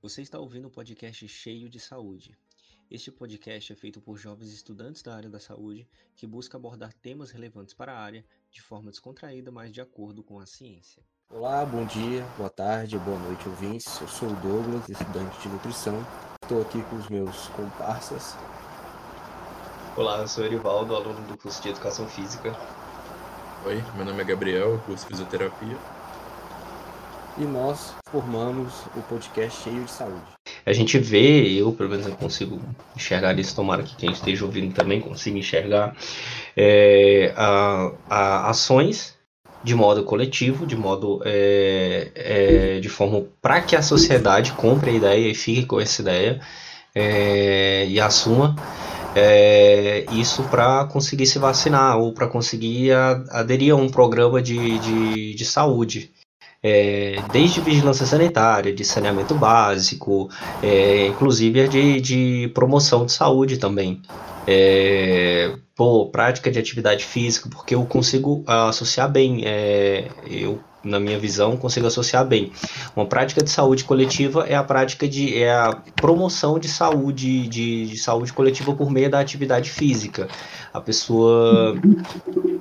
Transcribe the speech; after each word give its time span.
Você 0.00 0.22
está 0.22 0.38
ouvindo 0.38 0.68
um 0.68 0.70
podcast 0.70 1.26
cheio 1.26 1.68
de 1.68 1.80
saúde. 1.80 2.38
Este 2.88 3.10
podcast 3.10 3.72
é 3.72 3.76
feito 3.76 4.00
por 4.00 4.16
jovens 4.16 4.52
estudantes 4.52 5.02
da 5.02 5.12
área 5.12 5.28
da 5.28 5.40
saúde 5.40 5.88
que 6.14 6.24
busca 6.24 6.56
abordar 6.56 6.92
temas 6.92 7.32
relevantes 7.32 7.74
para 7.74 7.92
a 7.92 7.98
área 7.98 8.24
de 8.48 8.62
forma 8.62 8.92
descontraída, 8.92 9.50
mas 9.50 9.72
de 9.72 9.80
acordo 9.80 10.22
com 10.22 10.38
a 10.38 10.46
ciência. 10.46 11.02
Olá, 11.28 11.66
bom 11.66 11.84
dia, 11.84 12.22
boa 12.36 12.48
tarde, 12.48 12.96
boa 12.96 13.18
noite, 13.18 13.48
ouvintes. 13.48 14.00
Eu 14.00 14.06
sou 14.06 14.28
o 14.30 14.36
Douglas, 14.36 14.88
estudante 14.88 15.36
de 15.42 15.48
nutrição. 15.48 16.00
Estou 16.44 16.62
aqui 16.62 16.80
com 16.84 16.94
os 16.94 17.08
meus 17.08 17.48
comparsas. 17.48 18.36
Olá, 19.96 20.20
eu 20.20 20.28
sou 20.28 20.44
Erivaldo, 20.44 20.94
aluno 20.94 21.26
do 21.26 21.36
curso 21.36 21.60
de 21.60 21.70
Educação 21.70 22.08
Física. 22.08 22.56
Oi, 23.66 23.82
meu 23.96 24.04
nome 24.04 24.22
é 24.22 24.24
Gabriel, 24.24 24.80
curso 24.86 25.02
de 25.06 25.10
Fisioterapia. 25.10 25.97
E 27.40 27.44
nós 27.44 27.94
formamos 28.10 28.72
o 28.96 29.02
podcast 29.02 29.62
Cheio 29.62 29.84
de 29.84 29.90
Saúde. 29.90 30.20
A 30.66 30.72
gente 30.72 30.98
vê, 30.98 31.52
eu 31.52 31.72
pelo 31.72 31.88
menos 31.88 32.04
eu 32.04 32.16
consigo 32.16 32.60
enxergar 32.96 33.38
isso, 33.38 33.54
tomara 33.54 33.84
que 33.84 33.94
quem 33.94 34.10
esteja 34.10 34.44
ouvindo 34.44 34.74
também 34.74 35.00
consiga 35.00 35.38
enxergar, 35.38 35.96
é, 36.56 37.32
a, 37.36 37.92
a 38.10 38.50
ações 38.50 39.16
de 39.62 39.72
modo 39.72 40.02
coletivo, 40.02 40.66
de 40.66 40.76
modo 40.76 41.20
é, 41.24 42.10
é, 42.14 42.80
de 42.80 42.88
forma 42.88 43.24
para 43.40 43.60
que 43.60 43.76
a 43.76 43.82
sociedade 43.82 44.52
compre 44.52 44.90
a 44.90 44.94
ideia 44.94 45.28
e 45.28 45.34
fique 45.34 45.64
com 45.64 45.80
essa 45.80 46.02
ideia 46.02 46.40
é, 46.92 47.86
e 47.86 48.00
assuma 48.00 48.56
é, 49.14 50.04
isso 50.10 50.42
para 50.44 50.86
conseguir 50.86 51.26
se 51.26 51.38
vacinar 51.38 51.98
ou 51.98 52.12
para 52.12 52.26
conseguir 52.26 52.92
a, 52.92 53.24
aderir 53.30 53.72
a 53.72 53.76
um 53.76 53.88
programa 53.88 54.42
de, 54.42 54.78
de, 54.80 55.34
de 55.34 55.44
saúde 55.44 56.10
é, 56.62 57.16
desde 57.32 57.60
vigilância 57.60 58.06
sanitária, 58.06 58.74
de 58.74 58.84
saneamento 58.84 59.34
básico, 59.34 60.28
é, 60.62 61.06
inclusive 61.06 61.68
de, 61.68 62.00
de 62.00 62.50
promoção 62.54 63.06
de 63.06 63.12
saúde 63.12 63.58
também. 63.58 64.02
É, 64.50 65.52
pô, 65.76 66.06
prática 66.06 66.50
de 66.50 66.58
atividade 66.58 67.04
física, 67.04 67.50
porque 67.50 67.74
eu 67.74 67.84
consigo 67.84 68.42
associar 68.46 69.06
bem, 69.06 69.42
é, 69.44 70.08
eu 70.26 70.58
na 70.82 70.98
minha 70.98 71.18
visão, 71.18 71.54
consigo 71.54 71.86
associar 71.86 72.24
bem. 72.24 72.50
Uma 72.96 73.04
prática 73.04 73.44
de 73.44 73.50
saúde 73.50 73.84
coletiva 73.84 74.46
é 74.48 74.54
a 74.54 74.62
prática 74.62 75.06
de 75.06 75.36
é 75.36 75.52
a 75.52 75.76
promoção 75.94 76.58
de 76.58 76.66
saúde 76.66 77.46
de, 77.46 77.88
de 77.88 77.98
saúde 77.98 78.32
coletiva 78.32 78.74
por 78.74 78.90
meio 78.90 79.10
da 79.10 79.20
atividade 79.20 79.68
física. 79.68 80.28
A 80.72 80.80
pessoa, 80.80 81.74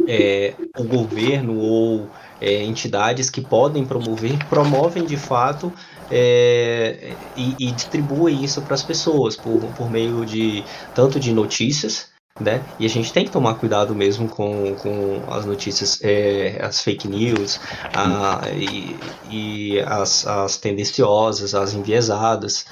é, 0.10 0.56
o 0.78 0.84
governo 0.84 1.58
ou 1.58 2.10
é, 2.42 2.64
entidades 2.64 3.30
que 3.30 3.40
podem 3.40 3.86
promover, 3.86 4.38
promovem 4.50 5.06
de 5.06 5.16
fato 5.16 5.72
é, 6.10 7.14
e, 7.36 7.70
e, 7.70 8.44
isso 8.44 8.62
para 8.62 8.74
as 8.74 8.84
pessoas 8.84 9.36
por, 9.36 9.60
por 9.74 9.90
meio 9.90 10.26
de 10.26 10.64
tanto 10.94 11.20
de 11.20 11.34
notícias, 11.34 12.08
né? 12.40 12.64
E 12.80 12.86
a 12.86 12.90
gente 12.90 13.12
tem 13.12 13.26
que 13.26 13.32
tomar 13.32 13.56
cuidado 13.56 13.96
mesmo 13.96 14.28
com, 14.30 14.76
com 14.76 15.24
as 15.32 15.46
notícias, 15.46 16.00
é, 16.04 16.60
as 16.62 16.82
fake 16.82 17.08
news 17.08 17.60
a, 17.94 18.42
e, 18.52 18.96
e 19.30 19.80
as, 19.82 20.26
as 20.28 20.58
tendenciosas, 20.58 21.56
as 21.56 21.74
enviesadas, 21.74 22.66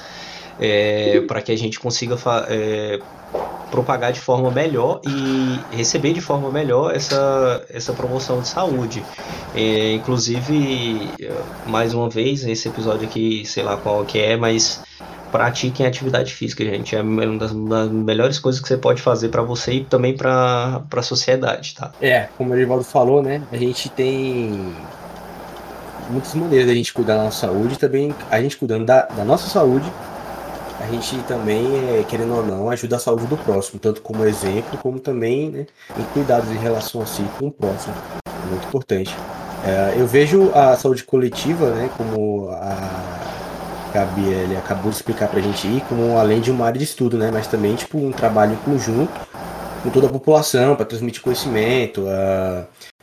é, 0.59 1.21
para 1.21 1.41
que 1.41 1.51
a 1.51 1.57
gente 1.57 1.79
consiga 1.79 2.15
é, 2.47 2.99
propagar 3.71 4.11
de 4.11 4.19
forma 4.19 4.49
melhor 4.51 5.01
e 5.05 5.59
receber 5.75 6.13
de 6.13 6.21
forma 6.21 6.49
melhor 6.49 6.95
essa, 6.95 7.65
essa 7.69 7.93
promoção 7.93 8.39
de 8.39 8.47
saúde. 8.47 9.03
É, 9.53 9.93
inclusive, 9.93 11.09
mais 11.65 11.93
uma 11.93 12.09
vez, 12.09 12.45
esse 12.45 12.67
episódio 12.67 13.07
aqui, 13.07 13.43
sei 13.45 13.63
lá 13.63 13.75
qual 13.75 14.05
que 14.05 14.19
é, 14.19 14.37
mas 14.37 14.81
pratiquem 15.31 15.85
atividade 15.85 16.33
física, 16.33 16.63
gente. 16.63 16.95
É 16.95 17.01
uma 17.01 17.37
das, 17.37 17.51
das 17.51 17.89
melhores 17.91 18.39
coisas 18.39 18.61
que 18.61 18.67
você 18.67 18.77
pode 18.77 19.01
fazer 19.01 19.29
para 19.29 19.41
você 19.41 19.73
e 19.73 19.83
também 19.83 20.15
para 20.15 20.81
a 20.89 21.01
sociedade, 21.01 21.75
tá? 21.75 21.91
É, 22.01 22.29
como 22.37 22.51
o 22.51 22.55
Erivaldo 22.55 22.85
falou, 22.85 23.21
né? 23.21 23.41
A 23.51 23.57
gente 23.57 23.89
tem 23.89 24.73
muitas 26.09 26.33
maneiras 26.35 26.67
da 26.67 26.73
gente 26.73 26.93
cuidar 26.93 27.17
da 27.17 27.23
nossa 27.23 27.47
saúde, 27.47 27.77
também 27.77 28.15
a 28.31 28.41
gente 28.41 28.55
cuidando 28.55 28.85
da, 28.85 29.01
da 29.01 29.25
nossa 29.25 29.49
saúde 29.49 29.91
a 30.85 30.91
gente 30.91 31.17
também, 31.23 31.65
é, 31.99 32.03
querendo 32.07 32.35
ou 32.35 32.45
não, 32.45 32.69
ajuda 32.69 32.97
a 32.97 32.99
saúde 32.99 33.25
do 33.25 33.37
próximo, 33.37 33.79
tanto 33.79 34.01
como 34.01 34.23
exemplo, 34.23 34.77
como 34.77 34.99
também 34.99 35.49
né, 35.49 35.65
em 35.97 36.03
cuidados 36.13 36.49
em 36.51 36.57
relação 36.57 37.01
a 37.01 37.05
si 37.05 37.23
com 37.39 37.47
o 37.47 37.51
próximo. 37.51 37.93
Muito 38.49 38.67
importante. 38.67 39.15
É, 39.65 39.95
eu 39.97 40.05
vejo 40.05 40.51
a 40.53 40.75
saúde 40.75 41.03
coletiva, 41.03 41.71
né, 41.71 41.89
como 41.97 42.49
a 42.49 43.91
Gabi 43.91 44.27
ele 44.27 44.55
acabou 44.55 44.91
de 44.91 44.97
explicar 44.97 45.27
para 45.27 45.39
a 45.39 45.41
gente 45.41 45.67
ir, 45.67 45.81
como 45.89 46.17
além 46.19 46.39
de 46.39 46.51
uma 46.51 46.67
área 46.67 46.77
de 46.77 46.83
estudo, 46.83 47.17
né, 47.17 47.31
mas 47.33 47.47
também 47.47 47.75
tipo 47.75 47.97
um 47.97 48.11
trabalho 48.11 48.53
em 48.53 48.57
conjunto 48.57 49.11
com 49.81 49.89
toda 49.89 50.07
a 50.07 50.09
população 50.09 50.75
para 50.75 50.85
transmitir 50.85 51.21
conhecimento, 51.21 52.05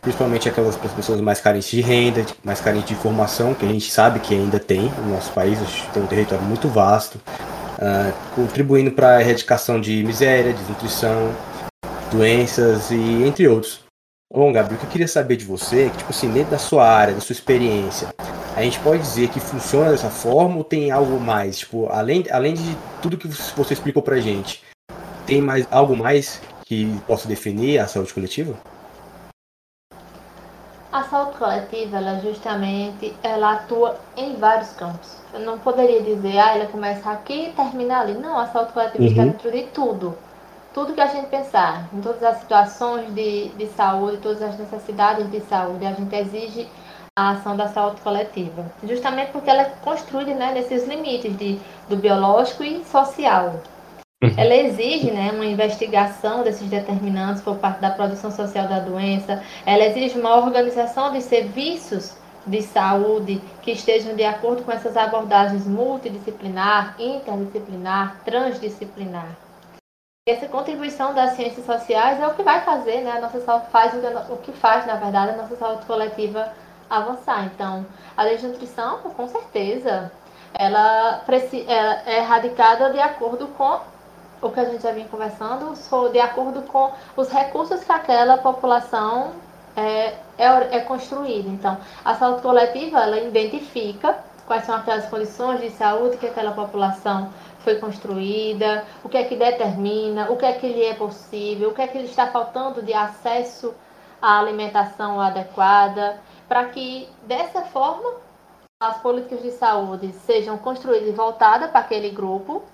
principalmente 0.01 0.49
aquelas 0.49 0.77
pessoas 0.77 1.21
mais 1.21 1.41
carentes 1.41 1.71
de 1.71 1.81
renda, 1.81 2.27
mais 2.43 2.61
carentes 2.61 2.89
de 2.89 2.95
informação, 2.95 3.55
que 3.55 3.65
a 3.65 3.69
gente 3.69 3.91
sabe 3.91 4.19
que 4.19 4.35
ainda 4.35 4.59
tem 4.59 4.93
no 4.99 5.15
nosso 5.15 5.33
país, 5.33 5.59
tem 5.95 6.03
um 6.03 6.07
território 6.07 6.45
muito 6.45 6.69
vasto, 6.69 7.21
uh, 7.79 8.35
contribuindo 8.35 8.91
para 8.91 9.17
a 9.17 9.21
erradicação 9.21 9.81
de 9.81 10.03
miséria, 10.05 10.53
desnutrição, 10.53 11.35
doenças 12.11 12.91
e 12.91 13.25
entre 13.25 13.49
outros. 13.49 13.81
Bom, 14.33 14.51
Gabriel, 14.53 14.77
o 14.77 14.81
que 14.81 14.87
eu 14.87 14.91
queria 14.91 15.09
saber 15.09 15.37
de 15.37 15.45
você 15.45 15.87
é 15.87 15.89
que, 15.91 15.99
tipo 15.99 16.11
assim, 16.11 16.31
dentro 16.31 16.53
da 16.53 16.59
sua 16.59 16.89
área, 16.89 17.15
da 17.15 17.21
sua 17.21 17.35
experiência, 17.35 18.09
a 18.57 18.63
gente 18.63 18.79
pode 18.81 19.03
dizer 19.03 19.29
que 19.29 19.39
funciona 19.39 19.91
dessa 19.91 20.09
forma 20.09 20.57
ou 20.57 20.65
tem 20.65 20.91
algo 20.91 21.21
mais? 21.21 21.59
Tipo, 21.59 21.87
além, 21.89 22.25
além 22.31 22.55
de 22.55 22.77
tudo 23.03 23.19
que 23.19 23.29
você 23.29 23.75
explicou 23.75 24.03
pra 24.03 24.21
gente, 24.21 24.63
tem 25.27 25.41
mais 25.43 25.67
algo 25.71 25.97
mais 25.97 26.41
que 26.65 26.99
possa 27.07 27.29
definir 27.29 27.79
a 27.79 27.87
saúde 27.87 28.15
coletiva? 28.15 28.59
A 30.93 31.05
saúde 31.05 31.39
coletiva, 31.39 31.97
ela 31.97 32.21
justamente, 32.21 33.17
ela 33.23 33.55
atua 33.55 33.97
em 34.15 34.37
vários 34.37 34.73
campos. 34.75 35.17
Eu 35.33 35.41
não 35.41 35.59
poderia 35.59 36.03
dizer, 36.03 36.39
ah, 36.39 36.55
ela 36.55 36.67
começa 36.67 37.11
aqui 37.11 37.49
e 37.49 37.53
termina 37.53 38.01
ali. 38.01 38.13
Não, 38.13 38.39
a 38.39 38.47
saúde 38.49 38.73
coletiva 38.73 39.03
uhum. 39.03 39.09
está 39.09 39.25
dentro 39.25 39.51
de 39.51 39.63
tudo. 39.69 40.15
Tudo 40.75 40.93
que 40.93 41.01
a 41.01 41.07
gente 41.07 41.29
pensar, 41.29 41.89
em 41.95 42.01
todas 42.03 42.23
as 42.23 42.41
situações 42.41 43.13
de, 43.15 43.49
de 43.51 43.67
saúde, 43.69 44.19
todas 44.19 44.43
as 44.43 44.59
necessidades 44.59 45.31
de 45.31 45.41
saúde, 45.41 45.87
a 45.87 45.93
gente 45.93 46.15
exige 46.15 46.69
a 47.19 47.31
ação 47.31 47.57
da 47.57 47.69
saúde 47.69 48.01
coletiva. 48.03 48.67
Justamente 48.85 49.33
porque 49.33 49.49
ela 49.49 49.63
é 49.63 49.73
construída 49.83 50.35
né, 50.35 50.53
nesses 50.53 50.87
limites 50.87 51.35
de, 51.39 51.59
do 51.89 51.97
biológico 51.97 52.65
e 52.65 52.85
social. 52.85 53.55
Ela 54.37 54.55
exige 54.55 55.11
né, 55.11 55.33
uma 55.33 55.45
investigação 55.45 56.45
desses 56.45 56.69
determinantes 56.69 57.43
por 57.43 57.57
parte 57.57 57.81
da 57.81 57.91
produção 57.91 58.31
social 58.31 58.69
da 58.69 58.79
doença, 58.79 59.43
ela 59.67 59.85
exige 59.85 60.19
uma 60.19 60.37
organização 60.37 61.11
de 61.11 61.21
serviços 61.21 62.17
de 62.47 62.63
saúde 62.63 63.41
que 63.63 63.73
estejam 63.73 64.15
de 64.15 64.25
acordo 64.25 64.63
com 64.63 64.71
essas 64.71 64.97
abordagens 64.97 65.67
multidisciplinar, 65.67 66.95
interdisciplinar, 67.01 68.21
transdisciplinar. 68.25 69.37
Essa 70.29 70.47
contribuição 70.47 71.13
das 71.15 71.33
ciências 71.33 71.67
sociais 71.67 72.21
é 72.21 72.27
o 72.27 72.35
que 72.35 72.45
vai 72.45 72.61
fazer, 72.61 73.01
né? 73.01 73.13
A 73.17 73.21
nossa 73.21 73.41
saúde 73.41 73.67
faz 73.73 73.93
o 74.31 74.37
que 74.37 74.53
faz, 74.53 74.87
na 74.87 74.95
verdade, 74.95 75.33
a 75.33 75.37
nossa 75.37 75.57
saúde 75.57 75.85
coletiva 75.85 76.53
avançar. 76.89 77.47
Então, 77.47 77.85
a 78.17 78.23
lei 78.23 78.37
de 78.37 78.47
nutrição, 78.47 78.99
com 78.99 79.27
certeza, 79.27 80.13
ela, 80.55 81.25
é 82.07 82.21
radicada 82.21 82.91
de 82.91 83.01
acordo 83.01 83.49
com 83.49 83.81
o 84.43 84.51
que 84.51 84.61
a 84.61 84.65
gente 84.65 84.83
já 84.83 84.91
vinha 84.91 85.07
conversando, 85.09 85.73
de 86.11 86.19
acordo 86.19 86.63
com 86.63 86.91
os 87.17 87.29
recursos 87.31 87.83
que 87.85 87.93
aquela 87.93 88.39
população 88.39 89.33
é, 89.77 90.15
é, 90.37 90.77
é 90.77 90.81
construída. 90.81 91.49
Então, 91.49 91.79
a 92.05 92.15
saúde 92.15 92.43
coletiva, 92.43 93.01
ela 93.01 93.21
identifica 93.21 94.19
quais 94.47 94.65
são 94.65 94.75
aquelas 94.75 95.07
condições 95.07 95.61
de 95.61 95.71
saúde 95.71 96.17
que 96.17 96.27
aquela 96.27 96.51
população 96.51 97.33
foi 97.61 97.77
construída, 97.77 98.85
o 99.05 99.09
que 99.09 99.17
é 99.17 99.25
que 99.25 99.37
determina, 99.37 100.31
o 100.31 100.37
que 100.37 100.45
é 100.45 100.53
que 100.53 100.67
lhe 100.67 100.85
é 100.85 100.95
possível, 100.95 101.71
o 101.71 101.75
que 101.75 101.83
é 101.83 101.87
que 101.87 101.99
lhe 101.99 102.07
está 102.07 102.27
faltando 102.27 102.83
de 102.83 102.93
acesso 102.93 103.73
à 104.21 104.41
alimentação 104.41 105.21
adequada, 105.21 106.21
para 106.49 106.65
que 106.67 107.09
dessa 107.23 107.63
forma 107.63 108.15
as 108.83 108.99
políticas 108.99 109.43
de 109.43 109.53
saúde 109.53 110.13
sejam 110.27 110.59
construídas 110.59 111.09
e 111.09 111.13
voltadas 111.13 111.71
para 111.71 111.81
aquele 111.81 112.11
grupo 112.11 112.65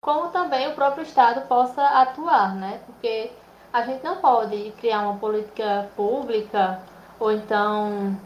como 0.00 0.30
também 0.30 0.68
o 0.68 0.74
próprio 0.74 1.02
Estado 1.02 1.46
possa 1.46 1.82
atuar, 1.82 2.54
né? 2.54 2.80
Porque 2.86 3.30
a 3.72 3.82
gente 3.82 4.02
não 4.04 4.16
pode 4.16 4.72
criar 4.78 5.00
uma 5.00 5.18
política 5.18 5.88
pública 5.96 6.80
ou 7.18 7.32
então 7.32 8.16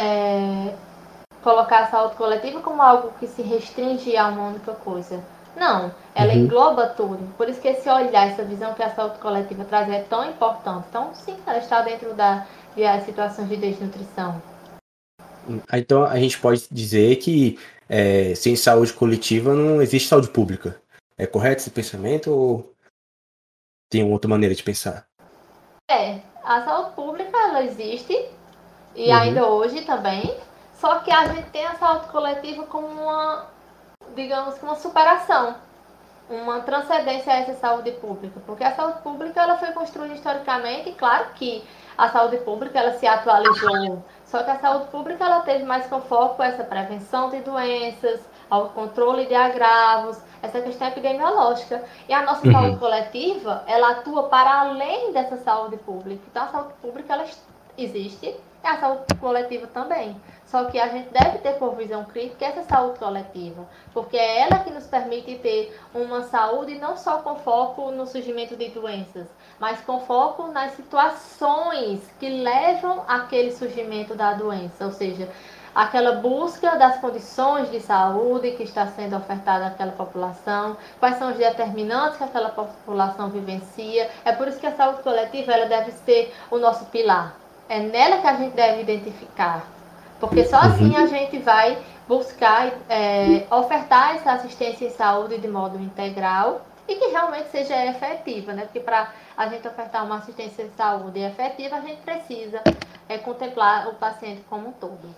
é, 0.00 0.74
colocar 1.42 1.80
a 1.80 1.86
saúde 1.86 2.16
coletiva 2.16 2.60
como 2.60 2.82
algo 2.82 3.12
que 3.18 3.26
se 3.26 3.42
restringe 3.42 4.16
a 4.16 4.28
uma 4.28 4.48
única 4.48 4.72
coisa. 4.72 5.22
Não, 5.56 5.92
ela 6.14 6.32
uhum. 6.32 6.40
engloba 6.40 6.88
tudo. 6.88 7.32
Por 7.36 7.48
isso 7.48 7.60
que 7.60 7.68
esse 7.68 7.88
olhar, 7.88 8.26
essa 8.26 8.42
visão 8.42 8.74
que 8.74 8.82
a 8.82 8.90
saúde 8.90 9.18
coletiva 9.18 9.64
traz 9.64 9.88
é 9.88 10.00
tão 10.02 10.28
importante. 10.28 10.86
Então, 10.88 11.14
sim, 11.14 11.36
ela 11.46 11.58
está 11.58 11.82
dentro 11.82 12.12
da, 12.14 12.44
de 12.74 13.04
situações 13.04 13.48
de 13.48 13.56
desnutrição. 13.56 14.42
Então 15.72 16.04
a 16.04 16.18
gente 16.18 16.38
pode 16.38 16.66
dizer 16.70 17.16
que 17.16 17.58
é, 17.88 18.34
sem 18.34 18.56
saúde 18.56 18.92
coletiva 18.92 19.54
não 19.54 19.82
existe 19.82 20.08
saúde 20.08 20.28
pública. 20.28 20.80
É 21.16 21.26
correto 21.26 21.60
esse 21.60 21.70
pensamento 21.70 22.30
ou 22.30 22.74
tem 23.88 24.04
outra 24.04 24.28
maneira 24.28 24.54
de 24.54 24.62
pensar? 24.62 25.06
É, 25.88 26.20
a 26.42 26.64
saúde 26.64 26.94
pública 26.94 27.36
ela 27.36 27.62
existe 27.62 28.12
e 28.94 29.08
uhum. 29.08 29.14
ainda 29.14 29.46
hoje 29.46 29.82
também, 29.82 30.36
só 30.80 30.98
que 31.00 31.10
a 31.10 31.28
gente 31.28 31.50
tem 31.50 31.64
a 31.66 31.74
saúde 31.74 32.08
coletiva 32.08 32.64
como 32.64 32.86
uma, 32.86 33.46
digamos 34.14 34.60
uma 34.62 34.76
superação, 34.76 35.56
uma 36.28 36.60
transcendência 36.60 37.32
a 37.32 37.36
essa 37.36 37.54
saúde 37.54 37.92
pública, 37.92 38.40
porque 38.46 38.64
a 38.64 38.74
saúde 38.74 39.00
pública 39.02 39.42
ela 39.42 39.58
foi 39.58 39.72
construída 39.72 40.14
historicamente, 40.14 40.90
e 40.90 40.94
claro 40.94 41.26
que 41.34 41.62
a 41.96 42.08
saúde 42.08 42.38
pública 42.38 42.78
ela 42.78 42.98
se 42.98 43.06
atualizou, 43.06 44.02
só 44.34 44.42
que 44.42 44.50
a 44.50 44.58
saúde 44.58 44.88
pública 44.88 45.24
ela 45.24 45.42
teve 45.42 45.62
mais 45.62 45.86
com 45.86 46.00
foco 46.00 46.42
essa 46.42 46.64
prevenção 46.64 47.30
de 47.30 47.38
doenças, 47.42 48.20
ao 48.50 48.70
controle 48.70 49.26
de 49.26 49.34
agravos, 49.34 50.18
essa 50.42 50.60
questão 50.60 50.88
epidemiológica. 50.88 51.84
E 52.08 52.12
a 52.12 52.22
nossa 52.22 52.44
uhum. 52.44 52.52
saúde 52.52 52.78
coletiva, 52.78 53.62
ela 53.68 53.92
atua 53.92 54.24
para 54.24 54.62
além 54.62 55.12
dessa 55.12 55.36
saúde 55.36 55.76
pública. 55.76 56.20
Então 56.28 56.42
a 56.42 56.48
saúde 56.48 56.74
pública 56.82 57.14
ela 57.14 57.26
existe 57.78 58.34
e 58.64 58.66
a 58.66 58.78
saúde 58.78 59.04
coletiva 59.20 59.66
também. 59.66 60.16
Só 60.46 60.64
que 60.64 60.78
a 60.78 60.88
gente 60.88 61.10
deve 61.10 61.38
ter 61.38 61.54
por 61.58 61.74
visão 61.74 62.04
crítica 62.04 62.46
essa 62.46 62.62
saúde 62.62 62.98
coletiva, 62.98 63.66
porque 63.92 64.16
é 64.16 64.40
ela 64.40 64.60
que 64.60 64.70
nos 64.70 64.86
permite 64.86 65.36
ter 65.36 65.78
uma 65.94 66.22
saúde 66.22 66.78
não 66.78 66.96
só 66.96 67.18
com 67.18 67.36
foco 67.36 67.90
no 67.90 68.06
surgimento 68.06 68.56
de 68.56 68.68
doenças, 68.68 69.26
mas 69.58 69.80
com 69.80 70.00
foco 70.00 70.46
nas 70.48 70.72
situações 70.72 72.00
que 72.18 72.28
levam 72.28 73.04
àquele 73.06 73.52
surgimento 73.52 74.14
da 74.14 74.32
doença, 74.34 74.84
ou 74.84 74.92
seja, 74.92 75.28
aquela 75.74 76.12
busca 76.12 76.76
das 76.76 76.98
condições 76.98 77.70
de 77.70 77.80
saúde 77.80 78.52
que 78.52 78.62
está 78.62 78.86
sendo 78.86 79.16
ofertada 79.16 79.66
àquela 79.66 79.92
população, 79.92 80.76
quais 81.00 81.18
são 81.18 81.32
os 81.32 81.36
determinantes 81.36 82.16
que 82.16 82.24
aquela 82.24 82.50
população 82.50 83.28
vivencia. 83.28 84.08
É 84.24 84.32
por 84.32 84.46
isso 84.46 84.60
que 84.60 84.66
a 84.66 84.76
saúde 84.76 85.02
coletiva 85.02 85.52
ela 85.52 85.66
deve 85.66 85.90
ser 85.90 86.32
o 86.50 86.58
nosso 86.58 86.84
pilar. 86.86 87.43
É 87.74 87.80
nela 87.80 88.18
que 88.18 88.26
a 88.28 88.34
gente 88.34 88.54
deve 88.54 88.82
identificar, 88.82 89.66
porque 90.20 90.44
só 90.44 90.58
assim 90.58 90.90
uhum. 90.90 90.96
a 90.96 91.06
gente 91.06 91.38
vai 91.38 91.76
buscar 92.06 92.72
é, 92.88 93.44
ofertar 93.50 94.14
essa 94.14 94.30
assistência 94.34 94.86
em 94.86 94.90
saúde 94.90 95.38
de 95.38 95.48
modo 95.48 95.76
integral 95.82 96.64
e 96.86 96.94
que 96.94 97.06
realmente 97.06 97.48
seja 97.48 97.84
efetiva, 97.86 98.52
né? 98.52 98.62
Porque 98.62 98.78
para 98.78 99.12
a 99.36 99.48
gente 99.48 99.66
ofertar 99.66 100.04
uma 100.04 100.18
assistência 100.18 100.64
de 100.64 100.70
saúde 100.76 101.18
efetiva, 101.18 101.74
a 101.74 101.80
gente 101.80 102.00
precisa 102.02 102.62
é, 103.08 103.18
contemplar 103.18 103.88
o 103.88 103.94
paciente 103.94 104.42
como 104.48 104.68
um 104.68 104.72
todo. 104.72 105.12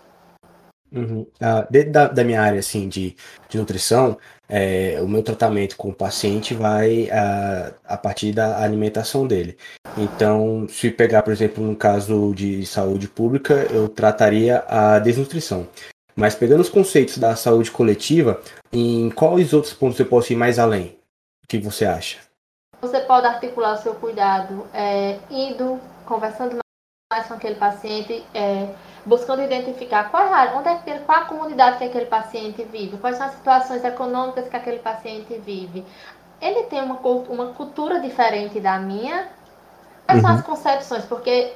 Uhum. 0.92 1.26
Ah, 1.40 1.66
dentro 1.68 1.92
da, 1.92 2.08
da, 2.08 2.24
minha 2.24 2.40
área 2.40 2.60
assim 2.60 2.88
de, 2.88 3.16
de 3.48 3.58
nutrição, 3.58 4.16
é, 4.48 4.98
o 5.02 5.08
meu 5.08 5.22
tratamento 5.22 5.76
com 5.76 5.88
o 5.88 5.94
paciente 5.94 6.54
vai 6.54 7.10
a, 7.10 7.68
ah, 7.68 7.94
a 7.94 7.96
partir 7.96 8.32
da 8.32 8.62
alimentação 8.62 9.26
dele. 9.26 9.56
Então, 9.98 10.66
se 10.68 10.90
pegar, 10.90 11.22
por 11.22 11.32
exemplo, 11.32 11.64
um 11.64 11.74
caso 11.74 12.32
de 12.34 12.64
saúde 12.64 13.08
pública, 13.08 13.66
eu 13.70 13.88
trataria 13.88 14.64
a 14.68 14.98
desnutrição. 14.98 15.68
Mas 16.14 16.34
pegando 16.34 16.60
os 16.60 16.70
conceitos 16.70 17.18
da 17.18 17.36
saúde 17.36 17.70
coletiva, 17.70 18.40
em 18.72 19.10
quais 19.10 19.52
outros 19.52 19.74
pontos 19.74 19.98
eu 19.98 20.06
posso 20.06 20.32
ir 20.32 20.36
mais 20.36 20.58
além? 20.58 20.98
O 21.44 21.48
que 21.48 21.58
você 21.58 21.84
acha? 21.84 22.18
Você 22.80 23.00
pode 23.00 23.26
articular 23.26 23.74
o 23.74 23.82
seu 23.82 23.94
cuidado 23.94 24.66
é, 24.72 25.18
indo, 25.30 25.80
conversando 26.04 26.58
mais 27.08 27.29
com 27.29 27.35
aquele 27.35 27.55
paciente, 27.55 28.26
é, 28.35 28.69
buscando 29.05 29.41
identificar 29.41 30.11
qual 30.11 30.25
é 30.25 30.32
a 30.32 30.37
área, 30.37 30.58
onde 30.58 30.69
é 30.69 30.75
que, 30.75 30.99
qual 31.05 31.19
a 31.19 31.25
comunidade 31.26 31.79
que 31.79 31.85
aquele 31.85 32.06
paciente 32.06 32.64
vive, 32.64 32.97
quais 32.97 33.17
são 33.17 33.26
as 33.26 33.35
situações 33.35 33.85
econômicas 33.85 34.49
que 34.49 34.56
aquele 34.56 34.81
paciente 34.81 35.38
vive. 35.38 35.87
Ele 36.41 36.64
tem 36.64 36.82
uma, 36.82 36.99
uma 36.99 37.53
cultura 37.53 38.00
diferente 38.00 38.58
da 38.58 38.81
minha. 38.81 39.29
Quais 40.05 40.20
uhum. 40.20 40.26
são 40.26 40.37
as 40.37 40.43
concepções? 40.43 41.05
Porque 41.05 41.53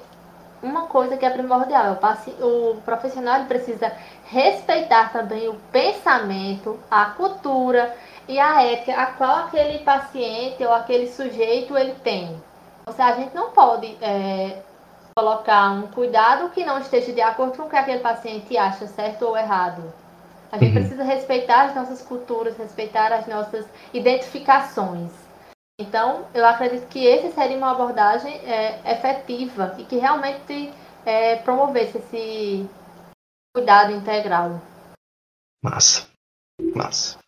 uma 0.62 0.82
coisa 0.82 1.17
que 1.17 1.26
é 1.26 1.31
primordial, 1.31 1.99
o, 2.41 2.47
o 2.47 2.82
profissional 2.82 3.44
precisa 3.47 3.93
respeitar 4.26 5.11
também 5.12 5.49
o 5.49 5.55
pensamento, 5.73 6.79
a 6.88 7.06
cultura 7.06 7.93
e 8.29 8.38
a 8.38 8.62
ética 8.62 9.02
a 9.02 9.06
qual 9.06 9.47
aquele 9.47 9.81
paciente 9.81 10.64
ou 10.64 10.73
aquele 10.73 11.08
sujeito 11.08 11.76
ele 11.76 11.94
tem. 12.05 12.41
Ou 12.87 12.93
seja, 12.93 13.08
a 13.08 13.14
gente 13.14 13.35
não 13.35 13.50
pode 13.50 13.99
é, 14.00 14.62
colocar 15.20 15.70
um 15.72 15.87
cuidado 15.88 16.50
que 16.50 16.64
não 16.64 16.78
esteja 16.78 17.12
de 17.12 17.20
acordo 17.20 17.55
com 17.55 17.64
o 17.64 17.69
que 17.69 17.76
aquele 17.76 18.00
paciente 18.00 18.56
acha 18.56 18.87
certo 18.87 19.26
ou 19.26 19.37
errado. 19.37 19.93
A 20.50 20.56
gente 20.56 20.75
uhum. 20.75 20.81
precisa 20.81 21.05
respeitar 21.05 21.67
as 21.67 21.75
nossas 21.75 22.00
culturas, 22.00 22.56
respeitar 22.56 23.12
as 23.12 23.26
nossas 23.26 23.67
identificações. 23.93 25.12
Então, 25.78 26.26
eu 26.34 26.44
acredito 26.46 26.88
que 26.88 27.05
esse 27.05 27.32
seria 27.34 27.56
uma 27.56 27.70
abordagem 27.70 28.34
é, 28.46 28.81
efetiva 28.93 29.76
e 29.78 29.84
que 29.84 29.96
realmente 29.96 30.72
é, 31.05 31.37
promovesse 31.37 31.99
esse 31.99 32.69
cuidado 33.55 33.93
integral. 33.93 34.61
Massa, 35.62 36.08
massa. 36.75 37.19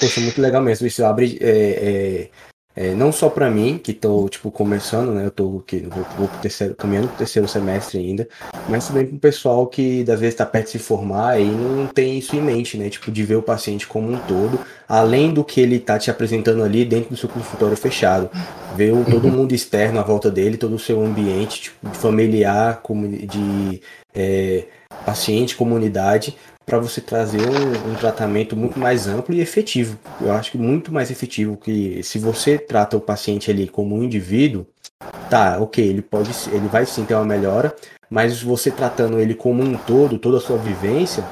Poxa, 0.00 0.20
muito 0.20 0.40
legal 0.40 0.62
mesmo. 0.62 0.86
Isso 0.86 1.04
abre 1.04 1.38
é, 1.40 2.30
é 2.76 2.92
não 2.92 3.12
só 3.12 3.28
para 3.28 3.48
mim, 3.48 3.78
que 3.78 3.92
estou 3.92 4.28
tipo, 4.28 4.50
começando, 4.50 5.12
né? 5.12 5.26
Eu 5.26 5.30
tô 5.30 5.62
que, 5.64 5.78
vou, 5.80 6.04
vou 6.18 6.28
pro 6.28 6.38
terceiro, 6.38 6.74
caminhando 6.74 7.08
pro 7.08 7.18
terceiro 7.18 7.46
semestre 7.46 7.98
ainda, 7.98 8.28
mas 8.68 8.88
também 8.88 9.06
para 9.06 9.16
o 9.16 9.20
pessoal 9.20 9.66
que 9.66 10.00
às 10.02 10.18
vezes 10.18 10.34
está 10.34 10.44
perto 10.44 10.66
de 10.66 10.72
se 10.72 10.78
formar 10.80 11.40
e 11.40 11.44
não 11.44 11.86
tem 11.86 12.18
isso 12.18 12.34
em 12.34 12.40
mente, 12.42 12.76
né? 12.76 12.90
Tipo, 12.90 13.12
de 13.12 13.22
ver 13.22 13.36
o 13.36 13.42
paciente 13.42 13.86
como 13.86 14.10
um 14.10 14.18
todo, 14.18 14.58
além 14.88 15.32
do 15.32 15.44
que 15.44 15.60
ele 15.60 15.78
tá 15.78 15.98
te 15.98 16.10
apresentando 16.10 16.64
ali 16.64 16.84
dentro 16.84 17.10
do 17.10 17.16
seu 17.16 17.28
consultório 17.28 17.76
fechado. 17.76 18.28
Ver 18.76 18.92
o, 18.92 19.04
todo 19.04 19.26
uhum. 19.28 19.36
mundo 19.36 19.54
externo 19.54 20.00
à 20.00 20.02
volta 20.02 20.28
dele, 20.28 20.56
todo 20.56 20.74
o 20.74 20.78
seu 20.78 21.00
ambiente, 21.04 21.62
tipo, 21.62 21.94
familiar, 21.94 22.82
de 23.28 23.80
é, 24.12 24.64
paciente, 25.06 25.54
comunidade, 25.54 26.36
para 26.66 26.78
você 26.78 27.00
trazer 27.00 27.40
um, 27.40 27.92
um, 27.92 27.94
tratamento 27.94 28.56
muito 28.56 28.78
mais 28.78 29.06
amplo 29.06 29.34
e 29.34 29.40
efetivo. 29.40 29.98
Eu 30.20 30.32
acho 30.32 30.50
que 30.50 30.58
muito 30.58 30.92
mais 30.92 31.10
efetivo 31.10 31.56
que 31.56 32.02
se 32.02 32.18
você 32.18 32.58
trata 32.58 32.96
o 32.96 33.00
paciente 33.00 33.50
ali 33.50 33.68
como 33.68 33.96
um 33.96 34.02
indivíduo, 34.02 34.66
tá, 35.28 35.58
ok, 35.60 35.86
ele 35.86 36.02
pode, 36.02 36.30
ele 36.50 36.66
vai 36.68 36.86
sim 36.86 37.04
ter 37.04 37.14
uma 37.14 37.24
melhora, 37.24 37.74
mas 38.08 38.42
você 38.42 38.70
tratando 38.70 39.20
ele 39.20 39.34
como 39.34 39.62
um 39.62 39.76
todo, 39.76 40.18
toda 40.18 40.38
a 40.38 40.40
sua 40.40 40.56
vivência, 40.56 41.24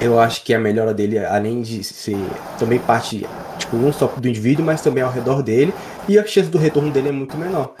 eu 0.00 0.20
acho 0.20 0.44
que 0.44 0.54
a 0.54 0.58
melhora 0.58 0.92
dele, 0.92 1.18
além 1.18 1.62
de 1.62 1.82
ser 1.82 2.16
também 2.58 2.78
parte, 2.78 3.26
tipo, 3.58 3.76
não 3.76 3.92
só 3.92 4.06
do 4.06 4.28
indivíduo, 4.28 4.64
mas 4.64 4.82
também 4.82 5.02
ao 5.02 5.10
redor 5.10 5.42
dele, 5.42 5.72
e 6.08 6.18
a 6.18 6.26
chance 6.26 6.48
do 6.48 6.58
retorno 6.58 6.90
dele 6.90 7.08
é 7.08 7.12
muito 7.12 7.36
menor. 7.36 7.74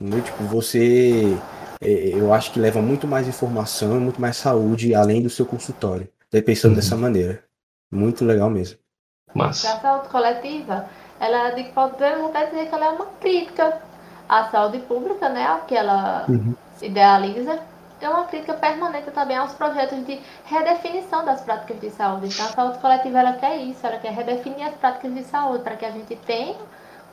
Entendeu? 0.00 0.22
Tipo, 0.22 0.44
você 0.44 1.36
é, 1.80 2.10
eu 2.14 2.32
acho 2.32 2.52
que 2.52 2.60
leva 2.60 2.80
muito 2.82 3.06
mais 3.06 3.26
informação, 3.26 3.98
muito 4.00 4.20
mais 4.20 4.36
saúde 4.36 4.94
além 4.94 5.22
do 5.22 5.30
seu 5.30 5.46
consultório 5.46 6.08
pensando 6.42 6.72
uhum. 6.72 6.76
dessa 6.76 6.96
maneira. 6.96 7.42
Muito 7.90 8.24
legal 8.24 8.50
mesmo. 8.50 8.78
Massa. 9.34 9.74
A 9.74 9.80
saúde 9.80 10.08
coletiva, 10.08 10.86
ela 11.20 11.50
de 11.50 11.64
podemos 11.64 12.30
até 12.30 12.46
dizer 12.46 12.68
que 12.68 12.74
ela 12.74 12.86
é 12.86 12.88
uma 12.90 13.06
crítica 13.20 13.80
à 14.28 14.44
saúde 14.50 14.78
pública, 14.80 15.28
né? 15.28 15.60
Que 15.66 15.74
ela 15.74 16.24
uhum. 16.28 16.54
idealiza. 16.80 17.58
É 18.00 18.08
uma 18.08 18.24
crítica 18.24 18.54
permanente 18.54 19.10
também 19.12 19.36
aos 19.36 19.52
projetos 19.52 20.04
de 20.04 20.20
redefinição 20.44 21.24
das 21.24 21.40
práticas 21.40 21.80
de 21.80 21.90
saúde. 21.90 22.26
Então, 22.26 22.46
a 22.46 22.48
saúde 22.50 22.78
coletiva 22.78 23.18
ela 23.18 23.32
quer 23.34 23.56
isso, 23.56 23.86
ela 23.86 23.98
quer 23.98 24.12
redefinir 24.12 24.66
as 24.66 24.74
práticas 24.74 25.14
de 25.14 25.22
saúde 25.24 25.62
para 25.62 25.76
que 25.76 25.86
a 25.86 25.90
gente 25.90 26.14
tenha 26.16 26.56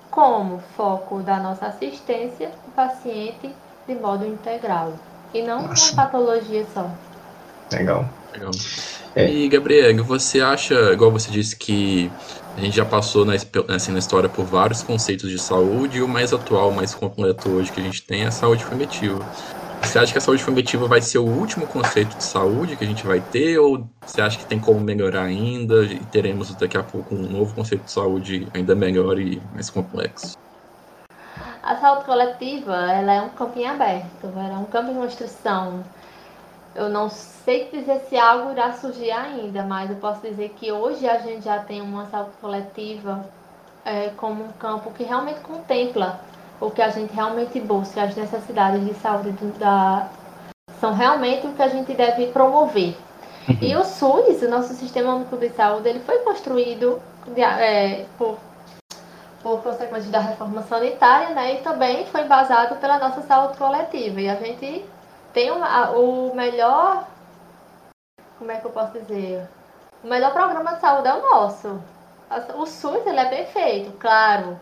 como 0.10 0.60
foco 0.75 1.22
da 1.22 1.38
nossa 1.38 1.68
assistência 1.68 2.51
o 2.68 2.72
paciente 2.72 3.50
de 3.88 3.96
modo 3.96 4.25
integral 4.25 4.94
e 5.34 5.42
não 5.42 5.68
Nossa. 5.68 5.94
uma 5.94 6.04
patologia 6.04 6.66
só. 6.74 6.90
Legal. 7.72 8.06
Legal. 8.34 8.51
É. 9.15 9.30
E, 9.30 9.50
Gabriel, 9.50 10.03
você 10.03 10.39
acha, 10.39 10.74
igual 10.94 11.12
você 11.12 11.30
disse 11.30 11.56
que 11.56 12.10
a 12.58 12.62
gente 12.62 12.75
já 12.75 12.86
passou 12.86 13.25
na, 13.25 13.34
assim, 13.70 13.91
na 13.91 14.00
história 14.00 14.30
por 14.30 14.46
vários 14.46 14.84
conceitos 14.84 15.30
de 15.30 15.38
saúde 15.38 15.98
e 15.98 16.01
o 16.01 16.08
mais 16.08 16.34
atual, 16.34 16.70
o 16.70 16.75
mais 16.75 16.94
completo 16.94 17.50
hoje 17.50 17.72
que 17.72 17.80
a 17.80 17.84
gente 17.84 18.03
tem 18.03 18.24
é 18.24 18.27
a 18.27 18.32
saúde 18.32 18.63
afirmativa. 18.63 19.20
Você 19.82 20.00
acha 20.00 20.12
que 20.12 20.18
a 20.18 20.22
saúde 20.22 20.41
afirmativa 20.41 20.88
vai 20.88 21.01
ser 21.01 21.18
o 21.18 21.25
último 21.25 21.65
conceito 21.68 22.15
de 22.15 22.24
saúde 22.24 22.77
que 22.77 22.84
a 22.84 22.88
gente 22.88 23.06
vai 23.06 23.20
ter 23.20 23.58
ou 23.58 23.86
você 24.06 24.22
acha 24.22 24.38
que 24.38 24.46
tem 24.46 24.60
como 24.60 24.80
melhorar 24.80 25.24
ainda 25.24 25.84
e 25.84 26.00
teremos 26.06 26.53
daqui 26.56 26.77
a 26.77 26.84
pouco 26.84 27.15
um 27.15 27.30
novo 27.30 27.53
conceito 27.53 27.84
de 27.84 27.91
saúde 27.91 28.48
ainda 28.53 28.75
melhor 28.75 29.20
e 29.20 29.41
mais 29.53 29.70
complexo? 29.70 30.38
A 31.63 31.75
saúde 31.77 32.06
coletiva 32.06 32.75
ela 32.75 33.13
é 33.13 33.22
um 33.22 33.30
campinho 33.30 33.72
aberto, 33.72 34.27
ela 34.36 34.53
é 34.53 34.58
um 34.58 34.65
campo 34.65 34.94
de 34.94 35.00
construção 35.00 35.84
eu 36.74 36.90
não 36.90 37.10
sei 37.10 37.70
dizer 37.72 38.01
se 38.10 38.18
algo 38.18 38.51
irá 38.51 38.74
surgir 38.74 39.12
ainda, 39.12 39.63
mas 39.63 39.90
eu 39.90 39.98
posso 39.98 40.22
dizer 40.22 40.50
que 40.50 40.72
hoje 40.72 41.08
a 41.08 41.18
gente 41.20 41.44
já 41.44 41.60
tem 41.60 41.82
uma 41.82 42.06
saúde 42.06 42.32
coletiva 42.40 43.25
é, 43.84 44.10
como 44.16 44.44
um 44.44 44.51
campo 44.54 44.92
que 44.92 45.04
realmente 45.04 45.42
contempla 45.42 46.20
o 46.60 46.70
que 46.70 46.82
a 46.82 46.90
gente 46.90 47.13
realmente 47.13 47.60
busca, 47.60 48.04
as 48.04 48.16
necessidades 48.16 48.86
de 48.86 48.94
saúde 48.96 49.32
da 49.58 50.08
são 50.80 50.94
realmente 50.94 51.46
o 51.46 51.54
que 51.54 51.62
a 51.62 51.68
gente 51.68 51.94
deve 51.94 52.28
promover. 52.28 52.96
Uhum. 53.48 53.58
E 53.62 53.75
o 53.75 53.84
SUS, 53.84 54.42
o 54.42 54.50
nosso 54.50 54.74
Sistema 54.74 55.13
Único 55.13 55.38
de 55.38 55.50
Saúde, 55.50 55.90
ele 55.90 56.00
foi 56.00 56.20
construído 56.20 57.00
de, 57.28 57.42
é, 57.42 58.06
por, 58.18 58.38
por 59.44 59.62
consequência 59.62 60.10
da 60.10 60.20
reforma 60.20 60.63
sanitária, 60.63 61.36
né? 61.36 61.56
E 61.56 61.58
também 61.58 62.06
foi 62.08 62.22
embasado 62.22 62.75
pela 62.78 62.98
nossa 62.98 63.22
saúde 63.22 63.58
coletiva. 63.58 64.22
E 64.22 64.30
a 64.30 64.36
gente 64.36 64.84
tem 65.33 65.51
uma, 65.51 65.91
o 65.91 66.35
melhor, 66.35 67.07
como 68.38 68.51
é 68.51 68.57
que 68.57 68.65
eu 68.65 68.71
posso 68.71 68.93
dizer? 69.00 69.47
O 70.03 70.07
melhor 70.07 70.33
programa 70.33 70.73
de 70.73 70.81
saúde 70.81 71.07
é 71.07 71.13
o 71.13 71.21
nosso. 71.21 71.81
O 72.55 72.65
SUS 72.65 73.05
ele 73.05 73.19
é 73.19 73.29
bem 73.29 73.45
feito, 73.45 73.91
claro. 73.97 74.59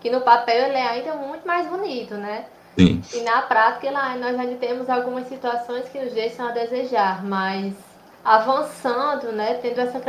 Que 0.00 0.10
no 0.10 0.20
papel 0.20 0.66
ele 0.66 0.76
é 0.76 0.88
ainda 0.88 1.14
muito 1.14 1.46
mais 1.46 1.66
bonito, 1.66 2.14
né? 2.14 2.46
Sim. 2.78 3.02
E 3.12 3.20
na 3.22 3.42
prática 3.42 3.90
lá, 3.90 4.14
nós 4.16 4.38
ainda 4.38 4.56
temos 4.56 4.88
algumas 4.88 5.26
situações 5.26 5.88
que 5.88 5.98
nos 5.98 6.12
deixam 6.12 6.46
a 6.46 6.52
desejar, 6.52 7.24
mas 7.24 7.74
avançando, 8.24 9.32
né, 9.32 9.54
tendo 9.54 9.80
essa 9.80 10.00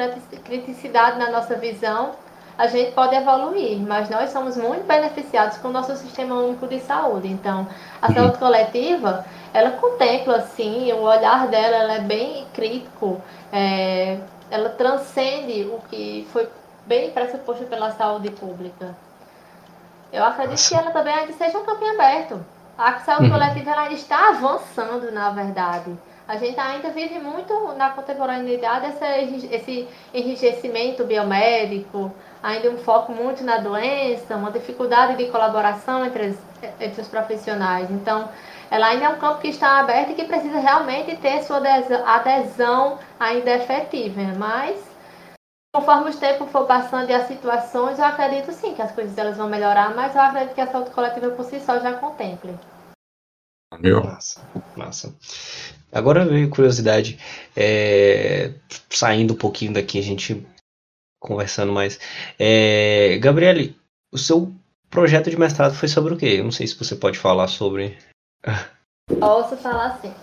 criticidade 0.44 1.18
na 1.18 1.32
nossa 1.32 1.56
visão, 1.56 2.12
a 2.60 2.68
gente 2.68 2.92
pode 2.92 3.16
evoluir, 3.16 3.80
mas 3.80 4.10
nós 4.10 4.32
somos 4.32 4.58
muito 4.58 4.86
beneficiados 4.86 5.58
com 5.60 5.70
o 5.70 5.72
nosso 5.72 5.96
sistema 5.96 6.36
único 6.36 6.68
de 6.68 6.82
saúde. 6.82 7.30
Então, 7.30 7.66
a 8.02 8.10
uhum. 8.10 8.14
saúde 8.14 8.38
coletiva, 8.38 9.26
ela 9.54 9.72
contempla, 9.72 10.40
assim, 10.40 10.92
o 10.92 11.04
olhar 11.04 11.48
dela 11.48 11.78
ela 11.78 11.94
é 11.94 12.00
bem 12.02 12.46
crítico, 12.54 13.22
é, 13.54 14.18
ela 14.52 14.72
transcende 14.72 15.70
o 15.72 15.80
que 15.90 16.28
foi 16.34 16.50
bem 16.86 17.12
pressuposto 17.12 17.64
pela 17.64 17.92
saúde 17.92 18.30
pública. 18.32 18.94
Eu 20.12 20.26
acredito 20.26 20.68
que 20.68 20.76
ela 20.76 20.92
também 20.92 21.14
ainda 21.14 21.32
seja 21.32 21.58
um 21.58 21.64
caminho 21.64 21.94
aberto. 21.94 22.46
A 22.78 23.00
saúde 23.00 23.28
uhum. 23.28 23.40
coletiva 23.40 23.72
ela 23.72 23.90
está 23.94 24.32
avançando, 24.32 25.10
na 25.14 25.30
verdade. 25.30 25.98
A 26.28 26.36
gente 26.36 26.60
ainda 26.60 26.90
vive 26.90 27.20
muito 27.20 27.74
na 27.78 27.90
contemporaneidade 27.92 28.86
esse, 28.88 29.48
esse 29.48 29.88
enriquecimento 30.14 31.06
biomédico, 31.06 32.12
ainda 32.42 32.70
um 32.70 32.78
foco 32.78 33.12
muito 33.12 33.44
na 33.44 33.58
doença, 33.58 34.36
uma 34.36 34.52
dificuldade 34.52 35.18
de 35.18 35.30
colaboração 35.30 36.06
entre, 36.06 36.38
entre 36.80 37.02
os 37.02 37.08
profissionais. 37.08 37.90
Então, 37.92 38.30
ela 38.70 38.88
ainda 38.88 39.06
é 39.06 39.10
um 39.10 39.20
campo 39.20 39.42
que 39.42 39.50
está 39.50 39.80
aberto 39.80 40.12
e 40.12 40.16
que 40.16 40.26
precisa 40.26 40.60
realmente 40.60 41.16
ter 41.18 41.44
sua 41.44 41.62
adesão 42.06 43.00
ainda 43.20 43.52
efetiva. 43.52 44.22
Mas 44.38 44.90
Conforme 45.72 46.10
o 46.10 46.18
tempo 46.18 46.48
for 46.48 46.66
passando 46.66 47.12
e 47.12 47.14
as 47.14 47.28
situações, 47.28 48.00
eu 48.00 48.06
acredito 48.06 48.52
sim 48.52 48.74
que 48.74 48.82
as 48.82 48.92
coisas 48.92 49.16
elas 49.16 49.38
vão 49.38 49.48
melhorar, 49.48 49.94
mas 49.96 50.16
eu 50.16 50.22
acredito 50.22 50.56
que 50.56 50.62
a 50.62 50.72
saúde 50.72 50.90
coletiva 50.90 51.30
por 51.30 51.46
si 51.46 51.60
só 51.60 51.80
já 51.80 51.94
contemple. 51.94 52.58
Meu. 53.80 54.04
Massa, 54.04 54.42
massa. 54.76 55.16
Agora 55.92 56.26
veio 56.26 56.50
curiosidade, 56.50 57.20
é, 57.56 58.56
saindo 58.90 59.36
um 59.36 59.38
pouquinho 59.38 59.72
daqui, 59.72 60.00
a 60.00 60.02
gente 60.02 60.44
conversando 61.20 61.72
mais. 61.72 62.00
É, 62.38 63.18
Gabriele, 63.22 63.78
o 64.12 64.18
seu 64.18 64.52
projeto 64.90 65.30
de 65.30 65.40
mestrado 65.40 65.76
foi 65.76 65.88
sobre 65.88 66.14
o 66.14 66.18
quê? 66.18 66.38
Eu 66.40 66.44
não 66.46 66.52
sei 66.52 66.68
se 66.68 66.78
você 66.78 66.96
pode 66.96 67.18
falar 67.20 67.48
sobre. 67.48 67.98
Posso 69.20 69.58
falar 69.58 70.00
sim. 70.02 70.14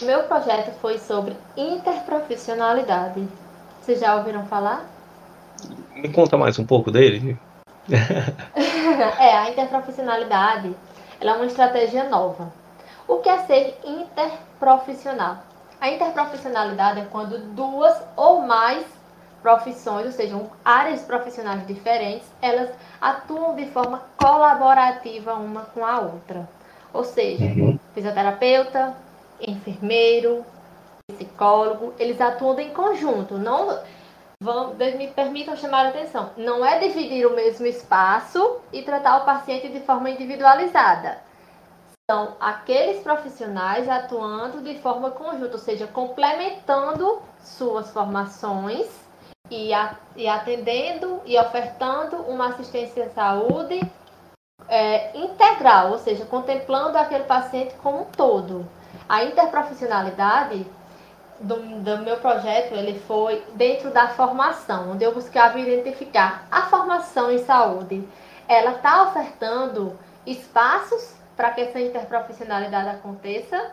O 0.00 0.04
meu 0.04 0.24
projeto 0.24 0.72
foi 0.80 0.98
sobre 0.98 1.36
interprofissionalidade. 1.56 3.26
Vocês 3.80 4.00
já 4.00 4.16
ouviram 4.16 4.46
falar? 4.46 4.88
Me 5.94 6.08
conta 6.10 6.38
mais 6.38 6.58
um 6.58 6.64
pouco 6.64 6.90
dele. 6.90 7.38
é, 9.18 9.36
a 9.36 9.50
interprofissionalidade 9.50 10.74
ela 11.20 11.32
é 11.32 11.34
uma 11.36 11.46
estratégia 11.46 12.08
nova. 12.08 12.52
O 13.06 13.18
que 13.18 13.28
é 13.28 13.38
ser 13.46 13.78
interprofissional? 13.84 15.38
A 15.80 15.88
interprofissionalidade 15.88 17.00
é 17.00 17.04
quando 17.04 17.38
duas 17.54 17.96
ou 18.16 18.42
mais 18.42 18.84
profissões, 19.42 20.06
ou 20.06 20.12
seja, 20.12 20.40
áreas 20.64 21.02
profissionais 21.02 21.66
diferentes, 21.66 22.26
elas 22.40 22.70
atuam 23.00 23.56
de 23.56 23.66
forma 23.66 24.02
colaborativa 24.16 25.34
uma 25.34 25.62
com 25.62 25.84
a 25.84 26.00
outra. 26.00 26.48
Ou 26.92 27.04
seja, 27.04 27.44
uhum. 27.44 27.78
fisioterapeuta, 27.94 28.94
enfermeiro, 29.40 30.44
psicólogo, 31.10 31.92
eles 31.98 32.20
atuam 32.20 32.58
em 32.60 32.70
conjunto. 32.70 33.36
Não 33.36 33.80
vão, 34.40 34.74
me 34.74 35.08
permitam 35.08 35.56
chamar 35.56 35.86
a 35.86 35.88
atenção. 35.88 36.30
Não 36.36 36.64
é 36.64 36.78
dividir 36.78 37.26
o 37.26 37.34
mesmo 37.34 37.66
espaço 37.66 38.60
e 38.72 38.82
tratar 38.82 39.18
o 39.18 39.24
paciente 39.24 39.68
de 39.68 39.80
forma 39.80 40.10
individualizada. 40.10 41.18
São 42.10 42.36
aqueles 42.40 43.02
profissionais 43.02 43.88
atuando 43.88 44.60
de 44.60 44.78
forma 44.80 45.10
conjunta, 45.10 45.52
ou 45.52 45.58
seja, 45.58 45.86
complementando 45.86 47.22
suas 47.40 47.90
formações 47.90 48.86
e, 49.52 49.74
a, 49.74 49.94
e 50.16 50.26
atendendo 50.26 51.20
e 51.26 51.38
ofertando 51.38 52.16
uma 52.22 52.48
assistência 52.48 53.04
à 53.04 53.10
saúde 53.10 53.80
é, 54.66 55.14
integral, 55.14 55.90
ou 55.90 55.98
seja, 55.98 56.24
contemplando 56.24 56.96
aquele 56.96 57.24
paciente 57.24 57.74
como 57.82 58.00
um 58.00 58.04
todo. 58.04 58.66
A 59.06 59.24
interprofissionalidade 59.24 60.66
do, 61.38 61.56
do, 61.56 61.98
meu 61.98 62.16
projeto 62.16 62.72
ele 62.72 62.98
foi 63.00 63.44
dentro 63.54 63.90
da 63.90 64.08
formação, 64.08 64.92
onde 64.92 65.04
eu 65.04 65.12
buscava 65.12 65.58
identificar 65.58 66.46
a 66.50 66.62
formação 66.62 67.30
em 67.30 67.44
saúde. 67.44 68.08
Ela 68.48 68.72
está 68.72 69.02
ofertando 69.02 69.98
espaços 70.24 71.14
para 71.36 71.50
que 71.50 71.60
essa 71.60 71.78
interprofissionalidade 71.78 72.88
aconteça. 72.88 73.70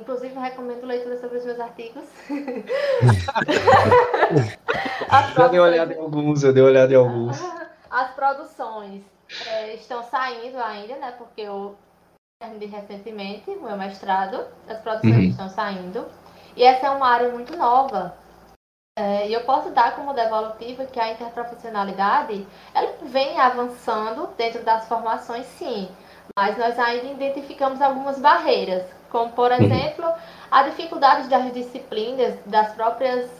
Inclusive, 0.00 0.34
recomendo 0.34 0.86
leitura 0.86 1.20
sobre 1.20 1.38
os 1.38 1.44
meus 1.44 1.60
artigos. 1.60 2.02
eu 5.38 5.48
dei 5.48 5.60
olhada 5.60 5.94
em 5.94 5.98
alguns, 5.98 6.42
eu 6.42 6.52
dei 6.52 6.64
olhada 6.64 6.92
em 6.92 6.96
alguns. 6.96 7.38
As 7.88 8.10
produções 8.10 9.04
é, 9.46 9.74
estão 9.74 10.02
saindo 10.02 10.58
ainda, 10.58 10.96
né? 10.96 11.14
Porque 11.16 11.42
eu 11.42 11.76
terminei 12.40 12.66
recentemente 12.66 13.48
o 13.50 13.62
meu 13.62 13.76
mestrado, 13.76 14.44
as 14.68 14.80
produções 14.80 15.14
uhum. 15.14 15.22
estão 15.22 15.48
saindo. 15.48 16.04
E 16.56 16.64
essa 16.64 16.88
é 16.88 16.90
uma 16.90 17.08
área 17.08 17.28
muito 17.28 17.56
nova. 17.56 18.16
É, 18.98 19.28
e 19.28 19.32
eu 19.32 19.44
posso 19.44 19.70
dar 19.70 19.94
como 19.94 20.12
devolutiva 20.12 20.86
que 20.86 20.98
a 20.98 21.12
interprofissionalidade 21.12 22.44
ela 22.74 22.96
vem 23.02 23.38
avançando 23.38 24.26
dentro 24.36 24.64
das 24.64 24.88
formações, 24.88 25.46
sim. 25.46 25.88
Mas 26.36 26.58
nós 26.58 26.76
ainda 26.80 27.12
identificamos 27.12 27.80
algumas 27.80 28.18
barreiras, 28.18 28.84
como, 29.14 29.30
por 29.30 29.52
uhum. 29.52 29.62
exemplo, 29.62 30.12
a 30.50 30.64
dificuldade 30.64 31.28
das 31.28 31.52
disciplinas, 31.52 32.34
das 32.46 32.72
próprias. 32.72 33.30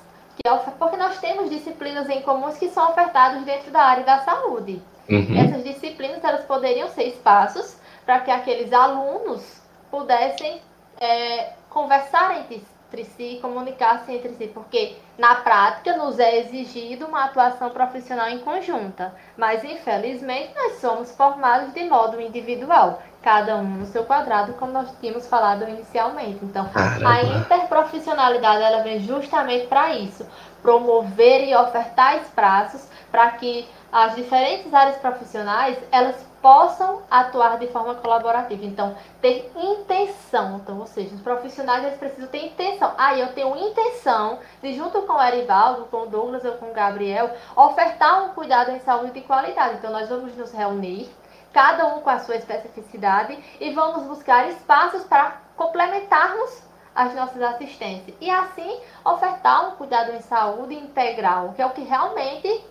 Porque 0.79 0.97
nós 0.97 1.19
temos 1.19 1.51
disciplinas 1.51 2.09
em 2.09 2.23
comuns 2.23 2.57
que 2.57 2.69
são 2.69 2.91
ofertadas 2.91 3.43
dentro 3.43 3.73
da 3.73 3.83
área 3.83 4.05
da 4.05 4.21
saúde. 4.21 4.81
Uhum. 5.11 5.37
Essas 5.37 5.65
disciplinas 5.65 6.23
elas 6.23 6.45
poderiam 6.45 6.89
ser 6.89 7.09
espaços 7.09 7.77
para 8.07 8.21
que 8.21 8.31
aqueles 8.31 8.73
alunos 8.73 9.61
pudessem 9.91 10.61
é, 11.01 11.55
conversar 11.71 12.39
entre, 12.39 12.65
entre 12.87 13.05
si, 13.05 13.39
comunicar-se 13.43 14.13
entre 14.13 14.33
si, 14.35 14.47
porque 14.49 14.97
na 15.19 15.37
prática 15.37 15.97
nos 15.97 16.21
é 16.21 16.39
exigido 16.39 17.07
uma 17.07 17.25
atuação 17.25 17.71
profissional 17.71 18.29
em 18.29 18.39
conjunta, 18.39 19.15
mas 19.37 19.65
infelizmente 19.65 20.55
nós 20.55 20.81
somos 20.81 21.11
formados 21.17 21.73
de 21.75 21.85
modo 21.85 22.21
individual, 22.21 23.03
cada 23.25 23.57
um 23.57 23.65
no 23.65 23.87
seu 23.87 24.05
quadrado, 24.05 24.53
como 24.53 24.71
nós 24.71 24.95
tínhamos 25.01 25.27
falado 25.27 25.67
inicialmente. 25.67 26.45
Então, 26.45 26.69
Caramba. 26.69 27.09
a 27.09 27.23
interprofissionalidade 27.23 28.63
ela 28.63 28.83
vem 28.83 29.01
justamente 29.01 29.67
para 29.67 29.95
isso, 29.95 30.27
promover 30.61 31.49
e 31.49 31.57
ofertar 31.57 32.19
espaços 32.19 32.87
para 33.11 33.31
que 33.31 33.67
as 33.91 34.15
diferentes 34.15 34.75
áreas 34.75 34.97
profissionais 34.97 35.79
elas 35.91 36.17
possam 36.43 37.01
atuar 37.11 37.59
de 37.59 37.69
forma 37.69 37.95
colaborativa. 37.95 38.67
Então, 38.67 38.95
ter 39.23 39.51
intenção. 39.57 40.57
Então, 40.57 40.81
ou 40.81 40.87
seja, 40.87 41.15
os 41.15 41.23
profissionais 41.23 41.83
eles 41.83 41.97
precisam 41.97 42.29
ter 42.29 42.45
intenção. 42.45 42.93
Ah, 42.99 43.17
eu 43.17 43.29
tenho 43.33 43.57
intenção 43.57 44.39
de, 44.63 44.75
junto 44.75 45.01
com 45.03 45.15
o 45.15 45.23
Erivaldo, 45.23 45.87
com 45.87 46.03
o 46.03 46.07
Douglas 46.07 46.45
ou 46.45 46.53
com 46.53 46.67
o 46.67 46.75
Gabriel, 46.75 47.31
ofertar 47.57 48.25
um 48.25 48.35
cuidado 48.35 48.73
em 48.73 48.81
saúde 48.81 49.13
de 49.13 49.23
qualidade. 49.23 49.77
Então, 49.77 49.91
nós 49.91 50.11
vamos 50.11 50.37
nos 50.37 50.53
reunir, 50.53 51.09
cada 51.55 51.87
um 51.87 52.01
com 52.01 52.11
a 52.11 52.19
sua 52.19 52.35
especificidade, 52.35 53.39
e 53.61 53.71
vamos 53.71 54.07
buscar 54.09 54.51
espaços 54.51 55.05
para 55.05 55.41
complementarmos 55.57 56.65
as 56.95 57.15
nossas 57.15 57.41
assistências. 57.41 58.17
E 58.21 58.29
assim, 58.29 58.81
ofertar 59.05 59.69
um 59.69 59.77
cuidado 59.77 60.13
em 60.13 60.21
saúde 60.21 60.75
integral, 60.75 61.53
que 61.55 61.63
é 61.63 61.67
o 61.67 61.71
que 61.71 61.83
realmente 61.83 62.65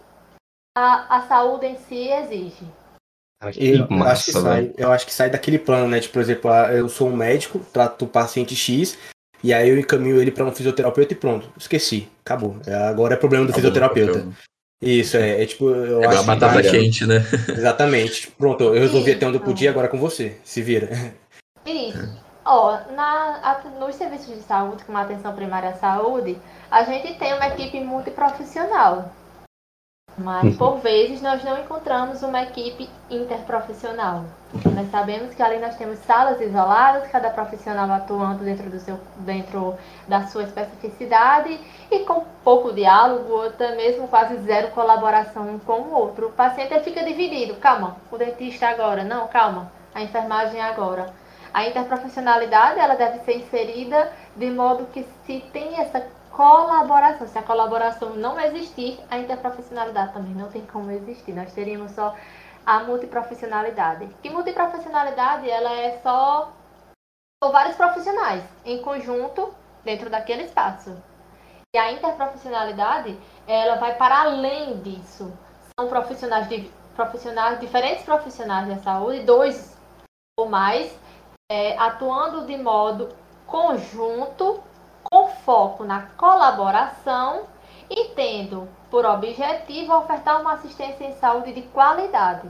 a, 0.77 1.17
a 1.17 1.21
saúde 1.21 1.65
em 1.65 1.77
si 1.77 2.09
exige. 2.09 2.65
Eu, 3.57 3.89
massa, 3.89 4.11
acho 4.11 4.25
que 4.25 4.31
sai, 4.31 4.73
eu 4.77 4.91
acho 4.91 5.05
que 5.05 5.13
sai 5.13 5.29
daquele 5.29 5.59
plano, 5.59 5.87
né? 5.87 5.99
Tipo, 5.99 6.13
por 6.13 6.21
exemplo, 6.21 6.51
ah, 6.51 6.71
eu 6.73 6.87
sou 6.87 7.09
um 7.09 7.15
médico, 7.15 7.59
trato 7.59 8.05
o 8.05 8.07
paciente 8.07 8.55
X, 8.55 8.97
e 9.43 9.53
aí 9.53 9.69
eu 9.69 9.77
encaminho 9.77 10.21
ele 10.21 10.31
para 10.31 10.45
um 10.45 10.51
fisioterapeuta 10.51 11.13
e 11.13 11.17
pronto, 11.17 11.51
esqueci, 11.57 12.09
acabou. 12.23 12.55
É, 12.65 12.73
agora 12.73 13.15
é 13.15 13.17
problema 13.17 13.45
do 13.45 13.51
acabou, 13.51 13.61
fisioterapeuta. 13.69 14.19
Acabou. 14.19 14.33
Isso, 14.83 15.17
é, 15.17 15.41
é, 15.41 15.45
tipo, 15.45 15.69
eu 15.69 16.03
é 16.03 16.07
acho 16.07 16.23
uma 16.23 16.35
batata 16.35 16.61
quente, 16.61 17.05
né? 17.05 17.25
Exatamente. 17.49 18.31
Pronto, 18.37 18.63
eu 18.63 18.81
resolvi 18.81 19.11
até 19.11 19.25
onde 19.25 19.37
eu 19.37 19.41
podia, 19.41 19.69
agora 19.69 19.87
com 19.87 19.97
você. 19.97 20.37
Se 20.43 20.61
vira. 20.61 20.89
Isso. 21.65 22.21
Ó, 22.45 22.77
na, 22.93 23.61
nos 23.79 23.95
serviços 23.95 24.35
de 24.35 24.41
saúde, 24.41 24.83
como 24.83 24.97
a 24.97 25.01
atenção 25.01 25.33
primária 25.33 25.69
à 25.69 25.73
saúde, 25.73 26.37
a 26.69 26.83
gente 26.83 27.17
tem 27.17 27.33
uma 27.33 27.47
equipe 27.47 27.79
multiprofissional. 27.79 29.11
Mas, 30.17 30.43
uhum. 30.43 30.57
por 30.57 30.77
vezes, 30.77 31.21
nós 31.21 31.43
não 31.43 31.59
encontramos 31.59 32.21
uma 32.21 32.43
equipe 32.43 32.87
interprofissional. 33.09 34.25
Nós 34.75 34.91
sabemos 34.91 35.33
que 35.33 35.41
ali 35.41 35.57
nós 35.57 35.75
temos 35.75 35.97
salas 35.99 36.39
isoladas, 36.39 37.09
cada 37.09 37.31
profissional 37.31 37.91
atuando 37.91 38.43
dentro, 38.43 38.69
do 38.69 38.79
seu, 38.79 38.99
dentro 39.17 39.75
da 40.07 40.27
sua 40.27 40.43
especificidade 40.43 41.59
e 41.89 41.99
com 41.99 42.23
pouco 42.43 42.71
diálogo, 42.71 43.33
ou 43.33 43.47
até 43.47 43.75
mesmo 43.75 44.07
quase 44.07 44.37
zero 44.43 44.69
colaboração 44.69 45.49
um 45.49 45.57
com 45.57 45.81
o 45.81 45.93
outro. 45.93 46.27
O 46.27 46.31
paciente 46.31 46.79
fica 46.81 47.03
dividido. 47.03 47.55
Calma, 47.55 47.97
o 48.11 48.17
dentista 48.17 48.67
agora. 48.67 49.03
Não, 49.03 49.27
calma, 49.27 49.71
a 49.95 50.01
enfermagem 50.03 50.61
agora. 50.61 51.11
A 51.51 51.67
interprofissionalidade 51.67 52.79
ela 52.79 52.95
deve 52.95 53.19
ser 53.19 53.37
inserida 53.37 54.11
de 54.35 54.49
modo 54.49 54.87
que 54.91 55.05
se 55.25 55.39
tem 55.51 55.79
essa 55.79 56.03
colaboração. 56.33 57.27
Se 57.27 57.37
a 57.37 57.43
colaboração 57.43 58.15
não 58.15 58.39
existir, 58.39 58.99
a 59.09 59.17
interprofissionalidade 59.17 60.13
também 60.13 60.33
não 60.33 60.49
tem 60.49 60.65
como 60.65 60.91
existir. 60.91 61.33
Nós 61.33 61.53
teríamos 61.53 61.91
só 61.91 62.15
a 62.65 62.83
multiprofissionalidade. 62.83 64.07
Que 64.21 64.29
multiprofissionalidade 64.29 65.49
ela 65.49 65.71
é 65.71 65.99
só 66.01 66.51
são 67.41 67.51
vários 67.51 67.75
profissionais 67.75 68.43
em 68.65 68.81
conjunto 68.81 69.53
dentro 69.83 70.09
daquele 70.09 70.43
espaço. 70.43 70.95
E 71.75 71.77
a 71.77 71.91
interprofissionalidade, 71.91 73.17
ela 73.47 73.75
vai 73.75 73.95
para 73.95 74.21
além 74.21 74.77
disso. 74.81 75.31
São 75.77 75.89
profissionais 75.89 76.47
de 76.47 76.71
profissionais 76.95 77.59
diferentes 77.59 78.05
profissionais 78.05 78.67
da 78.67 78.77
saúde, 78.77 79.23
dois 79.23 79.75
ou 80.39 80.47
mais, 80.47 80.95
é, 81.51 81.77
atuando 81.77 82.45
de 82.45 82.55
modo 82.57 83.09
conjunto 83.45 84.63
com 85.03 85.27
foco 85.27 85.83
na 85.83 86.01
colaboração 86.17 87.43
e 87.89 88.09
tendo 88.15 88.67
por 88.89 89.05
objetivo 89.05 89.93
ofertar 89.93 90.41
uma 90.41 90.53
assistência 90.53 91.05
em 91.05 91.15
saúde 91.15 91.53
de 91.53 91.61
qualidade. 91.63 92.47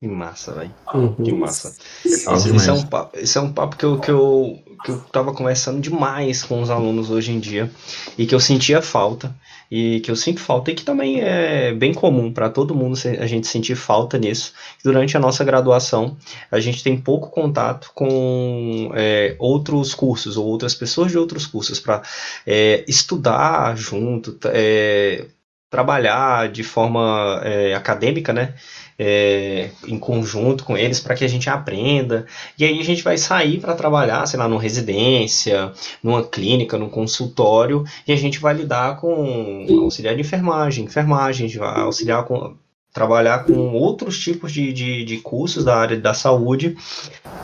Que 0.00 0.08
massa, 0.08 0.52
velho. 0.52 0.74
Uhum. 0.92 1.14
Que 1.14 1.32
massa. 1.32 1.74
Isso, 2.04 2.70
é 2.70 2.72
um 2.72 2.86
papo, 2.86 3.18
isso 3.18 3.38
é 3.38 3.40
um 3.40 3.52
papo 3.52 3.76
que 3.76 3.84
eu, 3.84 3.98
que, 3.98 4.10
eu, 4.10 4.62
que 4.84 4.90
eu 4.90 5.00
tava 5.04 5.32
conversando 5.32 5.80
demais 5.80 6.42
com 6.42 6.60
os 6.60 6.68
alunos 6.68 7.10
hoje 7.10 7.32
em 7.32 7.40
dia 7.40 7.70
e 8.18 8.26
que 8.26 8.34
eu 8.34 8.40
sentia 8.40 8.82
falta 8.82 9.34
e 9.70 10.00
que 10.00 10.10
eu 10.10 10.16
sinto 10.16 10.40
falta 10.40 10.70
e 10.70 10.74
que 10.74 10.84
também 10.84 11.20
é 11.20 11.72
bem 11.72 11.92
comum 11.92 12.32
para 12.32 12.48
todo 12.48 12.74
mundo 12.74 12.98
a 13.18 13.26
gente 13.26 13.46
sentir 13.46 13.74
falta 13.74 14.18
nisso. 14.18 14.52
Durante 14.82 15.16
a 15.16 15.20
nossa 15.20 15.44
graduação, 15.44 16.16
a 16.50 16.60
gente 16.60 16.82
tem 16.82 16.96
pouco 16.96 17.30
contato 17.30 17.90
com 17.94 18.90
é, 18.94 19.34
outros 19.38 19.94
cursos 19.94 20.36
ou 20.36 20.46
outras 20.46 20.74
pessoas 20.74 21.10
de 21.10 21.18
outros 21.18 21.46
cursos 21.46 21.80
para 21.80 22.02
é, 22.46 22.84
estudar 22.86 23.76
junto, 23.76 24.38
é, 24.44 25.26
trabalhar 25.76 26.48
de 26.48 26.62
forma 26.62 27.40
é, 27.44 27.74
acadêmica, 27.74 28.32
né? 28.32 28.54
é, 28.98 29.70
em 29.86 29.98
conjunto 29.98 30.64
com 30.64 30.76
eles 30.76 31.00
para 31.00 31.14
que 31.14 31.24
a 31.24 31.28
gente 31.28 31.48
aprenda. 31.50 32.26
E 32.58 32.64
aí 32.64 32.80
a 32.80 32.84
gente 32.84 33.02
vai 33.02 33.18
sair 33.18 33.60
para 33.60 33.74
trabalhar, 33.74 34.26
sei 34.26 34.38
lá, 34.38 34.48
numa 34.48 34.60
residência, 34.60 35.72
numa 36.02 36.24
clínica, 36.24 36.78
num 36.78 36.88
consultório, 36.88 37.84
e 38.06 38.12
a 38.12 38.16
gente 38.16 38.38
vai 38.38 38.54
lidar 38.54 38.96
com 38.96 39.66
auxiliar 39.82 40.14
de 40.14 40.22
enfermagem, 40.22 40.84
enfermagem, 40.84 41.50
auxiliar 41.60 42.24
com 42.24 42.54
trabalhar 42.92 43.44
com 43.44 43.74
outros 43.74 44.18
tipos 44.18 44.50
de, 44.50 44.72
de, 44.72 45.04
de, 45.04 45.18
cursos 45.18 45.66
da 45.66 45.76
área 45.76 46.00
da 46.00 46.14
saúde 46.14 46.78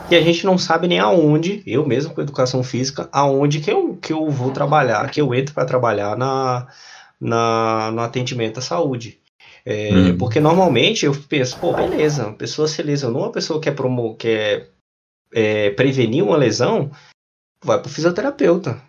e 0.09 0.15
a 0.15 0.21
gente 0.21 0.43
não 0.47 0.57
sabe 0.57 0.87
nem 0.87 0.97
aonde, 0.97 1.61
eu 1.67 1.85
mesmo 1.85 2.11
com 2.11 2.21
educação 2.21 2.63
física, 2.63 3.07
aonde 3.11 3.59
que 3.59 3.71
eu, 3.71 3.95
que 4.01 4.11
eu 4.11 4.31
vou 4.31 4.49
trabalhar, 4.49 5.11
que 5.11 5.21
eu 5.21 5.31
entro 5.31 5.53
para 5.53 5.63
trabalhar 5.63 6.17
na, 6.17 6.65
na, 7.23 7.89
no 7.91 8.01
atendimento 8.01 8.59
à 8.59 8.61
saúde. 8.61 9.19
É, 9.65 9.93
hum. 9.93 10.17
Porque 10.17 10.39
normalmente 10.39 11.05
eu 11.05 11.13
penso, 11.29 11.57
pô, 11.57 11.73
beleza, 11.73 12.27
uma 12.27 12.35
pessoa 12.35 12.67
se 12.67 12.83
lesionou, 12.83 13.23
uma 13.23 13.31
pessoa 13.31 13.61
quer, 13.61 13.71
promo 13.71 14.15
quer 14.15 14.69
é, 15.33 15.69
prevenir 15.71 16.23
uma 16.23 16.35
lesão, 16.35 16.91
vai 17.63 17.79
pro 17.79 17.89
fisioterapeuta. 17.89 18.81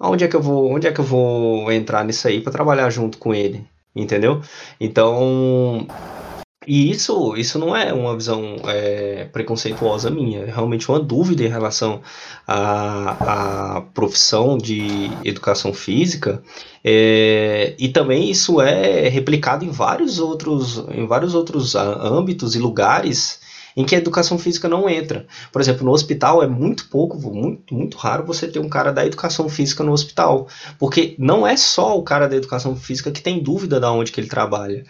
Onde 0.00 0.24
é 0.24 0.28
que 0.28 0.36
eu 0.36 0.42
vou, 0.42 0.72
onde 0.72 0.86
é 0.86 0.92
que 0.92 1.00
eu 1.00 1.04
vou 1.04 1.70
entrar 1.70 2.04
nisso 2.04 2.26
aí 2.26 2.40
para 2.40 2.52
trabalhar 2.52 2.88
junto 2.88 3.18
com 3.18 3.34
ele? 3.34 3.66
Entendeu? 3.94 4.40
Então, 4.80 5.86
e 6.68 6.90
isso, 6.90 7.34
isso 7.34 7.58
não 7.58 7.74
é 7.74 7.94
uma 7.94 8.14
visão 8.14 8.56
é, 8.66 9.24
preconceituosa 9.32 10.10
minha, 10.10 10.40
é 10.40 10.44
realmente 10.44 10.86
uma 10.90 11.00
dúvida 11.00 11.42
em 11.42 11.48
relação 11.48 12.02
à, 12.46 13.76
à 13.76 13.80
profissão 13.80 14.58
de 14.58 15.08
educação 15.24 15.72
física, 15.72 16.42
é, 16.84 17.74
e 17.78 17.88
também 17.88 18.30
isso 18.30 18.60
é 18.60 19.08
replicado 19.08 19.64
em 19.64 19.70
vários 19.70 20.18
outros, 20.18 20.84
em 20.92 21.06
vários 21.06 21.34
outros 21.34 21.74
âmbitos 21.74 22.54
e 22.54 22.58
lugares 22.58 23.40
em 23.74 23.84
que 23.84 23.94
a 23.94 23.98
educação 23.98 24.36
física 24.38 24.68
não 24.68 24.90
entra. 24.90 25.26
Por 25.52 25.62
exemplo, 25.62 25.84
no 25.84 25.92
hospital 25.92 26.42
é 26.42 26.48
muito 26.48 26.88
pouco, 26.88 27.16
muito, 27.16 27.72
muito 27.72 27.96
raro 27.96 28.26
você 28.26 28.48
ter 28.48 28.58
um 28.58 28.68
cara 28.68 28.92
da 28.92 29.06
educação 29.06 29.48
física 29.48 29.84
no 29.84 29.92
hospital, 29.92 30.48
porque 30.78 31.14
não 31.16 31.46
é 31.46 31.56
só 31.56 31.96
o 31.96 32.02
cara 32.02 32.28
da 32.28 32.36
educação 32.36 32.76
física 32.76 33.10
que 33.10 33.22
tem 33.22 33.42
dúvida 33.42 33.80
de 33.80 33.86
onde 33.86 34.10
que 34.12 34.20
ele 34.20 34.28
trabalha 34.28 34.84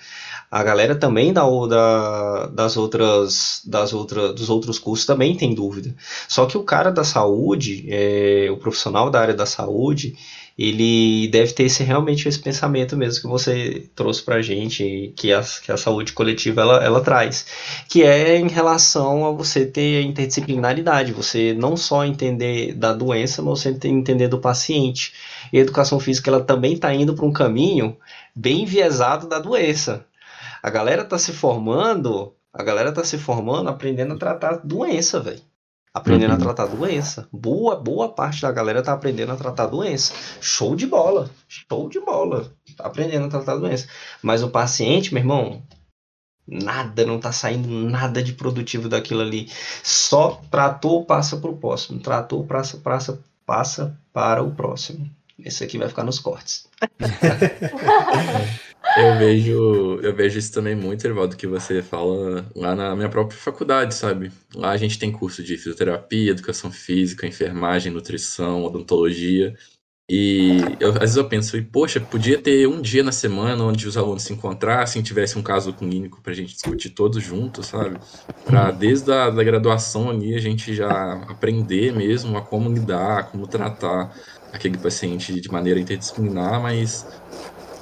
a 0.51 0.63
galera 0.63 0.95
também 0.95 1.33
da, 1.33 1.43
da, 1.67 2.47
das 2.47 2.77
outras, 2.77 3.61
das 3.65 3.93
outras, 3.93 4.35
dos 4.35 4.49
outros 4.49 4.79
cursos 4.79 5.07
também 5.07 5.37
tem 5.37 5.55
dúvida. 5.55 5.95
Só 6.27 6.47
que 6.47 6.57
o 6.57 6.63
cara 6.63 6.91
da 6.91 7.05
saúde, 7.05 7.87
é, 7.89 8.49
o 8.51 8.57
profissional 8.57 9.11
da 9.11 9.21
área 9.21 9.35
da 9.35 9.45
saúde, 9.45 10.17
ele 10.59 11.29
deve 11.29 11.53
ter 11.53 11.65
esse, 11.65 11.85
realmente 11.85 12.29
esse 12.29 12.39
pensamento 12.39 12.97
mesmo 12.97 13.21
que 13.21 13.29
você 13.29 13.89
trouxe 13.95 14.23
para 14.23 14.37
a 14.37 14.43
gente, 14.43 15.13
que 15.15 15.33
a, 15.33 15.41
que 15.65 15.71
a 15.71 15.77
saúde 15.77 16.13
coletiva 16.13 16.63
ela, 16.63 16.85
ela 16.85 17.01
traz, 17.01 17.47
que 17.89 18.03
é 18.03 18.37
em 18.37 18.49
relação 18.49 19.25
a 19.25 19.31
você 19.31 19.65
ter 19.65 19.99
a 19.99 20.03
interdisciplinaridade, 20.03 21.13
você 21.13 21.55
não 21.55 21.77
só 21.77 22.05
entender 22.05 22.75
da 22.75 22.93
doença, 22.93 23.41
mas 23.41 23.61
você 23.61 23.79
entender 23.85 24.27
do 24.27 24.41
paciente. 24.41 25.13
E 25.53 25.59
a 25.59 25.61
educação 25.61 26.01
física 26.01 26.31
ela 26.31 26.41
também 26.41 26.73
está 26.73 26.93
indo 26.93 27.15
para 27.15 27.27
um 27.27 27.33
caminho 27.33 27.97
bem 28.35 28.63
enviesado 28.63 29.29
da 29.29 29.39
doença. 29.39 30.07
A 30.63 30.71
galera 30.71 31.05
tá 31.05 31.19
se 31.19 31.33
formando, 31.33 32.35
a 32.53 32.63
galera 32.63 32.93
tá 32.93 33.05
se 33.05 33.19
formando 33.19 33.69
aprendendo 33.69 34.15
a 34.15 34.19
tratar 34.19 34.61
doença, 34.65 35.21
velho. 35.21 35.41
Aprendendo 35.93 36.31
uhum. 36.35 36.37
a 36.37 36.43
tratar 36.43 36.67
doença. 36.67 37.29
Boa, 37.33 37.75
boa 37.75 38.09
parte 38.11 38.43
da 38.43 38.53
galera 38.53 38.83
tá 38.83 38.93
aprendendo 38.93 39.33
a 39.33 39.37
tratar 39.37 39.67
doença. 39.67 40.13
Show 40.41 40.77
de 40.77 40.87
bola. 40.87 41.31
Show 41.49 41.89
de 41.89 41.99
bola. 42.01 42.53
Tá 42.77 42.87
aprendendo 42.87 43.27
a 43.27 43.31
tratar 43.31 43.57
doença. 43.57 43.89
Mas 44.23 44.43
o 44.43 44.51
paciente, 44.51 45.13
meu 45.13 45.23
irmão, 45.23 45.63
nada, 46.47 47.05
não 47.05 47.19
tá 47.19 47.33
saindo 47.33 47.69
nada 47.69 48.23
de 48.23 48.33
produtivo 48.33 48.89
daquilo 48.89 49.23
ali. 49.23 49.51
Só 49.83 50.41
tratou, 50.51 51.05
passa 51.05 51.37
pro 51.37 51.57
próximo. 51.57 52.01
Tratou, 52.01 52.45
passa, 52.45 52.77
passa, 52.77 53.21
passa 53.45 53.99
para 54.13 54.43
o 54.43 54.55
próximo. 54.55 55.11
Esse 55.39 55.65
aqui 55.65 55.79
vai 55.79 55.89
ficar 55.89 56.05
nos 56.05 56.19
cortes. 56.19 56.69
Eu 58.99 59.17
vejo, 59.17 60.01
eu 60.03 60.15
vejo 60.15 60.39
isso 60.39 60.53
também 60.53 60.75
muito, 60.75 61.07
Ervaldo, 61.07 61.37
que 61.37 61.47
você 61.47 61.81
fala 61.83 62.45
lá 62.55 62.75
na 62.75 62.97
minha 62.97 63.09
própria 63.09 63.39
faculdade, 63.39 63.95
sabe? 63.95 64.33
Lá 64.55 64.71
a 64.71 64.77
gente 64.77 64.99
tem 64.99 65.13
curso 65.13 65.41
de 65.41 65.57
fisioterapia, 65.57 66.33
educação 66.33 66.73
física, 66.73 67.27
enfermagem, 67.27 67.93
nutrição, 67.93 68.65
odontologia. 68.65 69.55
E 70.11 70.57
eu, 70.81 70.91
às 70.95 70.99
vezes 71.01 71.17
eu 71.17 71.29
penso, 71.29 71.57
e, 71.57 71.63
poxa, 71.63 72.01
podia 72.01 72.41
ter 72.41 72.67
um 72.67 72.81
dia 72.81 73.03
na 73.03 73.13
semana 73.13 73.63
onde 73.63 73.87
os 73.87 73.97
alunos 73.97 74.23
se 74.23 74.33
encontrassem, 74.33 75.03
tivesse 75.03 75.39
um 75.39 75.43
caso 75.43 75.73
clínico 75.75 76.21
para 76.23 76.33
a 76.33 76.35
gente 76.35 76.55
discutir 76.55 76.91
todos 76.91 77.23
juntos, 77.23 77.67
sabe? 77.67 77.99
Para 78.45 78.73
desde 78.73 79.13
a 79.13 79.31
da 79.31 79.45
graduação 79.45 80.11
ali 80.11 80.35
a 80.35 80.41
gente 80.41 80.75
já 80.75 80.89
aprender 81.29 81.95
mesmo 81.95 82.37
a 82.37 82.43
como 82.43 82.73
lidar, 82.73 83.31
como 83.31 83.47
tratar 83.47 84.13
aquele 84.51 84.79
paciente 84.79 85.41
de 85.41 85.53
maneira 85.53 85.79
interdisciplinar, 85.79 86.61
mas 86.61 87.07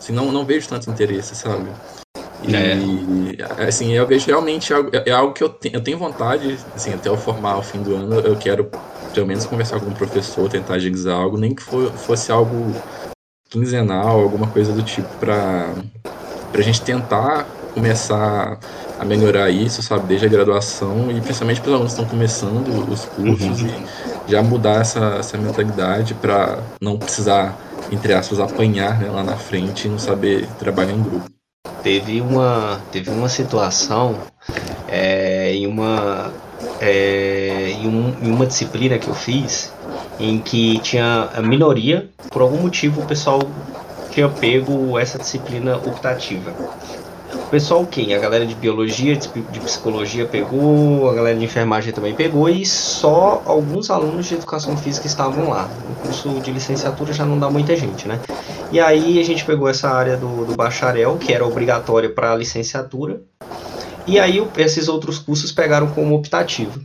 Assim, 0.07 0.13
não, 0.13 0.31
não 0.31 0.45
vejo 0.45 0.69
tanto 0.69 0.89
interesse, 0.89 1.35
sabe? 1.35 1.69
E, 2.47 2.55
é. 2.55 3.67
assim, 3.67 3.93
eu 3.93 4.07
vejo 4.07 4.27
realmente 4.27 4.73
algo, 4.73 4.89
é 4.93 5.11
algo 5.11 5.33
que 5.33 5.43
eu, 5.43 5.49
te, 5.49 5.69
eu 5.73 5.81
tenho 5.81 5.99
vontade, 5.99 6.57
assim, 6.77 6.95
até 6.95 7.09
eu 7.09 7.17
formar 7.17 7.59
o 7.59 7.63
fim 7.63 7.83
do 7.83 7.97
ano, 7.97 8.21
eu 8.21 8.37
quero 8.37 8.71
pelo 9.13 9.27
menos 9.27 9.47
conversar 9.47 9.81
com 9.81 9.87
um 9.87 9.95
professor, 9.95 10.49
tentar 10.49 10.75
agilizar 10.75 11.17
algo, 11.17 11.37
nem 11.37 11.53
que 11.53 11.63
for, 11.63 11.91
fosse 11.91 12.31
algo 12.31 12.73
quinzenal, 13.51 14.21
alguma 14.21 14.47
coisa 14.47 14.73
do 14.73 14.81
tipo, 14.81 15.09
para 15.19 15.75
a 16.55 16.61
gente 16.61 16.83
tentar 16.83 17.45
começar 17.75 18.61
a 19.01 19.05
melhorar 19.05 19.51
isso, 19.51 19.83
sabe, 19.83 20.07
desde 20.07 20.27
a 20.27 20.29
graduação 20.29 21.11
e 21.11 21.21
principalmente 21.21 21.61
para 21.61 21.71
os 21.71 21.75
alunos 21.75 21.95
que 21.95 22.01
estão 22.01 22.11
começando 22.11 22.93
os 22.93 23.05
cursos 23.07 23.63
uhum. 23.63 23.85
e 24.29 24.31
já 24.31 24.41
mudar 24.41 24.83
essa, 24.83 25.17
essa 25.19 25.37
mentalidade 25.37 26.15
para 26.15 26.61
não 26.81 26.97
precisar 26.97 27.66
entre 27.91 28.13
aspas, 28.13 28.41
apanhar 28.41 28.99
né, 28.99 29.11
lá 29.11 29.23
na 29.23 29.37
frente 29.37 29.87
e 29.87 29.91
não 29.91 29.99
saber 29.99 30.47
trabalhar 30.59 30.93
em 30.93 31.03
grupo. 31.03 31.31
Teve 31.83 32.21
uma, 32.21 32.81
teve 32.91 33.11
uma 33.11 33.29
situação 33.29 34.19
é, 34.89 35.55
em 35.55 35.67
uma 35.67 36.33
é, 36.81 37.71
em, 37.71 37.87
um, 37.87 38.15
em 38.23 38.31
uma 38.31 38.47
disciplina 38.47 38.99
que 38.99 39.09
eu 39.09 39.15
fiz, 39.15 39.73
em 40.19 40.39
que 40.39 40.79
tinha 40.81 41.31
a 41.35 41.43
minoria, 41.43 42.09
por 42.31 42.43
algum 42.43 42.59
motivo 42.59 43.03
o 43.03 43.07
pessoal 43.07 43.41
tinha 44.11 44.29
pego 44.29 44.99
essa 44.99 45.19
disciplina 45.19 45.77
optativa. 45.77 46.53
O 47.47 47.49
pessoal 47.49 47.87
quem? 47.87 48.13
A 48.13 48.19
galera 48.19 48.45
de 48.45 48.57
biologia, 48.57 49.15
de 49.15 49.61
psicologia 49.61 50.27
pegou, 50.27 51.09
a 51.09 51.15
galera 51.15 51.39
de 51.39 51.45
enfermagem 51.45 51.93
também 51.93 52.13
pegou 52.13 52.49
e 52.49 52.67
só 52.67 53.41
alguns 53.47 53.89
alunos 53.89 54.27
de 54.27 54.35
educação 54.35 54.77
física 54.77 55.07
estavam 55.07 55.51
lá. 55.51 55.71
No 55.89 55.95
curso 55.95 56.41
de 56.41 56.51
licenciatura 56.51 57.13
já 57.13 57.25
não 57.25 57.39
dá 57.39 57.49
muita 57.49 57.77
gente, 57.77 58.09
né? 58.09 58.19
E 58.73 58.81
aí 58.81 59.21
a 59.21 59.25
gente 59.25 59.45
pegou 59.45 59.69
essa 59.69 59.89
área 59.89 60.17
do, 60.17 60.45
do 60.45 60.57
bacharel, 60.57 61.17
que 61.19 61.33
era 61.33 61.47
obrigatória 61.47 62.11
para 62.13 62.33
a 62.33 62.37
licenciatura, 62.37 63.23
e 64.09 64.19
aí 64.19 64.45
esses 64.57 64.89
outros 64.89 65.21
cursos 65.21 65.53
pegaram 65.53 65.87
como 65.87 66.17
optativo. 66.17 66.81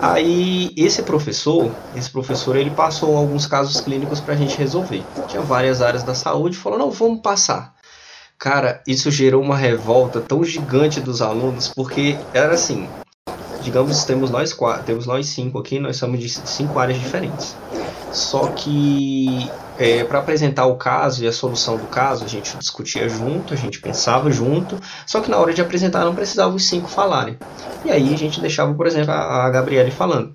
Aí 0.00 0.72
esse 0.74 1.02
professor, 1.02 1.70
esse 1.94 2.08
professor, 2.08 2.56
ele 2.56 2.70
passou 2.70 3.14
alguns 3.14 3.46
casos 3.46 3.78
clínicos 3.82 4.20
para 4.20 4.32
a 4.32 4.36
gente 4.38 4.56
resolver. 4.56 5.02
Tinha 5.28 5.42
várias 5.42 5.82
áreas 5.82 6.02
da 6.02 6.14
saúde, 6.14 6.56
falou 6.56 6.78
não, 6.78 6.90
vamos 6.90 7.20
passar. 7.20 7.75
Cara, 8.38 8.82
isso 8.86 9.10
gerou 9.10 9.42
uma 9.42 9.56
revolta 9.56 10.20
tão 10.20 10.44
gigante 10.44 11.00
dos 11.00 11.22
alunos, 11.22 11.68
porque 11.68 12.18
era 12.34 12.52
assim, 12.52 12.86
digamos, 13.62 14.04
temos 14.04 14.30
nós 14.30 14.52
quatro, 14.52 14.84
temos 14.84 15.06
nós 15.06 15.26
cinco 15.26 15.58
aqui, 15.58 15.80
nós 15.80 15.96
somos 15.96 16.20
de 16.20 16.28
cinco 16.28 16.78
áreas 16.78 16.98
diferentes. 17.00 17.56
Só 18.12 18.48
que 18.48 19.50
é, 19.78 20.04
para 20.04 20.18
apresentar 20.18 20.66
o 20.66 20.76
caso 20.76 21.24
e 21.24 21.26
a 21.26 21.32
solução 21.32 21.78
do 21.78 21.86
caso, 21.86 22.24
a 22.24 22.28
gente 22.28 22.56
discutia 22.58 23.08
junto, 23.08 23.54
a 23.54 23.56
gente 23.56 23.80
pensava 23.80 24.30
junto, 24.30 24.78
só 25.06 25.20
que 25.20 25.30
na 25.30 25.38
hora 25.38 25.54
de 25.54 25.62
apresentar 25.62 26.04
não 26.04 26.14
precisava 26.14 26.54
os 26.54 26.68
cinco 26.68 26.88
falarem. 26.88 27.38
E 27.86 27.90
aí 27.90 28.12
a 28.12 28.18
gente 28.18 28.40
deixava, 28.40 28.72
por 28.74 28.86
exemplo, 28.86 29.12
a, 29.12 29.46
a 29.46 29.50
Gabriele 29.50 29.90
falando. 29.90 30.34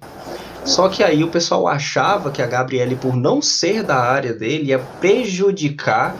Só 0.65 0.89
que 0.89 1.03
aí 1.03 1.23
o 1.23 1.29
pessoal 1.29 1.67
achava 1.67 2.31
que 2.31 2.41
a 2.41 2.47
Gabriele, 2.47 2.95
por 2.95 3.15
não 3.15 3.41
ser 3.41 3.83
da 3.83 3.97
área 3.97 4.33
dele, 4.33 4.69
ia 4.69 4.79
prejudicar 4.79 6.15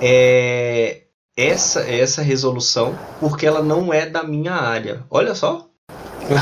é, 0.00 1.02
essa, 1.36 1.80
essa 1.80 2.22
resolução 2.22 2.96
porque 3.20 3.46
ela 3.46 3.62
não 3.62 3.92
é 3.92 4.06
da 4.06 4.22
minha 4.22 4.54
área. 4.54 5.04
Olha 5.10 5.34
só. 5.34 5.68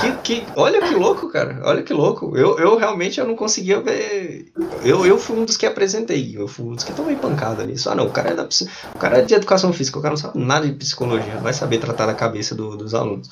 Que, 0.01 0.13
que, 0.23 0.47
olha 0.55 0.81
que 0.81 0.95
louco, 0.95 1.29
cara. 1.29 1.61
Olha 1.65 1.83
que 1.83 1.93
louco. 1.93 2.37
Eu, 2.37 2.57
eu 2.59 2.77
realmente 2.77 3.19
eu 3.19 3.27
não 3.27 3.35
conseguia 3.35 3.81
ver. 3.81 4.53
Eu, 4.85 5.05
eu 5.05 5.19
fui 5.19 5.37
um 5.37 5.45
dos 5.45 5.57
que 5.57 5.67
apresentei. 5.67 6.37
Eu 6.37 6.47
fui 6.47 6.67
um 6.67 6.75
dos 6.75 6.85
que 6.85 6.93
tomei 6.93 7.17
pancada 7.17 7.67
nisso. 7.67 7.91
Ah, 7.91 7.95
não. 7.95 8.07
O 8.07 8.11
cara 8.11 8.31
é, 8.31 8.35
da, 8.35 8.49
o 8.95 8.99
cara 8.99 9.19
é 9.19 9.23
de 9.23 9.35
educação 9.35 9.73
física. 9.73 9.99
O 9.99 10.03
cara 10.03 10.13
não 10.13 10.17
sabe 10.17 10.39
nada 10.39 10.67
de 10.67 10.75
psicologia. 10.75 11.37
Vai 11.39 11.53
saber 11.53 11.79
tratar 11.79 12.07
da 12.07 12.15
cabeça 12.15 12.55
do, 12.55 12.77
dos 12.77 12.95
alunos. 12.95 13.29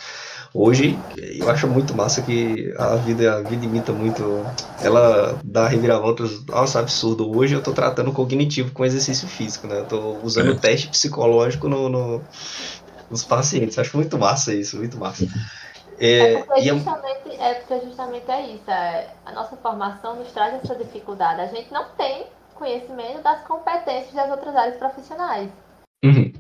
Hoje, 0.53 0.99
eu 1.17 1.49
acho 1.49 1.69
muito 1.69 1.95
massa 1.95 2.23
que 2.23 2.75
a 2.77 2.97
vida, 2.97 3.39
a 3.39 3.43
vida 3.43 3.65
imita 3.65 3.93
muito. 3.93 4.45
Ela 4.83 5.39
dá 5.45 5.69
reviravoltas. 5.69 6.45
Nossa, 6.45 6.81
absurdo. 6.81 7.31
Hoje 7.37 7.55
eu 7.55 7.63
tô 7.63 7.73
tratando 7.73 8.13
cognitivo 8.13 8.73
com 8.73 8.85
exercício 8.85 9.29
físico, 9.29 9.69
né? 9.69 9.79
Eu 9.79 9.87
tô 9.87 10.19
usando 10.25 10.53
é. 10.53 10.57
teste 10.57 10.89
psicológico 10.89 11.69
no, 11.69 11.89
no, 11.89 12.23
nos 13.09 13.25
pacientes. 13.25 13.79
Acho 13.79 13.97
muito 13.97 14.19
massa 14.19 14.53
isso, 14.53 14.77
muito 14.77 14.99
massa. 14.99 15.25
É, 16.01 16.33
é, 16.33 16.43
porque 16.43 16.63
justamente, 16.63 17.37
é 17.39 17.55
porque 17.55 17.87
justamente 17.87 18.31
é 18.31 18.55
isso. 18.55 18.69
É, 18.69 19.09
a 19.25 19.33
nossa 19.33 19.57
formação 19.57 20.17
nos 20.17 20.33
traz 20.33 20.55
essa 20.55 20.75
dificuldade. 20.75 21.43
A 21.43 21.47
gente 21.47 21.73
não 21.73 21.91
tem 21.91 22.27
conhecimento 22.57 23.23
das 23.23 23.43
competências 23.45 24.13
das 24.13 24.31
outras 24.31 24.57
áreas 24.57 24.77
profissionais. 24.77 25.49
Uhum. 26.05 26.33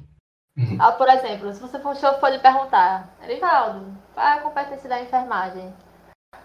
Uhum. 0.57 0.77
Ah, 0.79 0.93
por 0.93 1.09
exemplo, 1.09 1.53
se 1.53 1.61
você 1.61 1.79
for, 1.79 1.95
for 1.95 2.29
lhe 2.29 2.39
perguntar, 2.39 3.15
Erivaldo, 3.23 3.97
é 4.21 4.33
a 4.35 4.41
competência 4.41 4.89
da 4.89 5.01
enfermagem? 5.01 5.73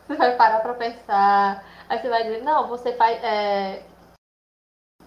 Você 0.08 0.16
vai 0.16 0.36
parar 0.36 0.60
para 0.60 0.74
pensar, 0.74 1.64
aí 1.90 2.00
você 2.00 2.10
vai 2.10 2.24
dizer, 2.24 2.44
não, 2.44 2.68
você 2.68 2.94
faz, 2.94 3.24
é, 3.24 3.84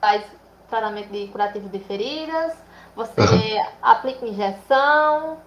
faz 0.00 0.24
tratamento 0.68 1.11
de 1.11 1.28
curativo 1.28 1.68
de 1.68 1.78
feridas, 1.81 2.57
você 2.94 3.20
uhum. 3.20 3.66
aplica 3.81 4.26
injeção. 4.26 5.40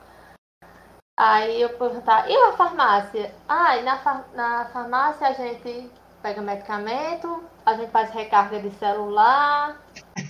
Aí 1.20 1.62
eu 1.62 1.70
perguntar, 1.78 2.30
e 2.30 2.36
a 2.36 2.54
farmácia? 2.54 3.34
Ah, 3.48 3.78
e 3.78 3.84
na, 3.84 4.24
na 4.34 4.66
farmácia 4.66 5.28
a 5.28 5.34
gente 5.34 5.92
pega 6.22 6.42
medicamento, 6.42 7.44
a 7.66 7.74
gente 7.74 7.92
faz 7.92 8.10
recarga 8.12 8.60
de 8.60 8.72
celular. 8.72 9.80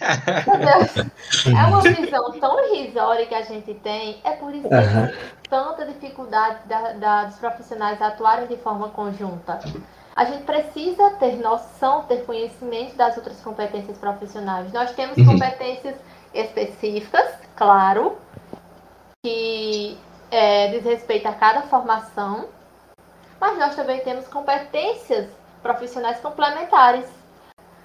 é 1.45 1.63
uma 1.67 1.81
visão 1.81 2.31
tão 2.39 2.73
irrisória 2.73 3.25
que 3.25 3.35
a 3.35 3.43
gente 3.43 3.73
tem. 3.75 4.19
É 4.23 4.31
por 4.31 4.53
isso 4.53 4.67
que 4.67 4.75
uhum. 4.75 5.40
Tanta 5.51 5.85
dificuldade 5.85 6.65
da, 6.65 6.93
da, 6.93 7.25
dos 7.25 7.35
profissionais 7.35 8.01
atuarem 8.01 8.47
de 8.47 8.55
forma 8.55 8.87
conjunta. 8.87 9.59
A 10.15 10.23
gente 10.23 10.43
precisa 10.43 11.11
ter 11.19 11.35
noção, 11.35 12.03
ter 12.03 12.25
conhecimento 12.25 12.95
das 12.95 13.17
outras 13.17 13.41
competências 13.41 13.97
profissionais. 13.97 14.71
Nós 14.71 14.91
temos 14.93 15.17
uhum. 15.17 15.25
competências 15.25 15.95
específicas, 16.33 17.35
claro, 17.55 18.17
que 19.21 19.97
é, 20.31 20.69
diz 20.69 20.85
respeito 20.85 21.27
a 21.27 21.33
cada 21.33 21.63
formação, 21.63 22.47
mas 23.39 23.59
nós 23.59 23.75
também 23.75 23.99
temos 24.01 24.27
competências 24.29 25.29
profissionais 25.61 26.21
complementares. 26.21 27.05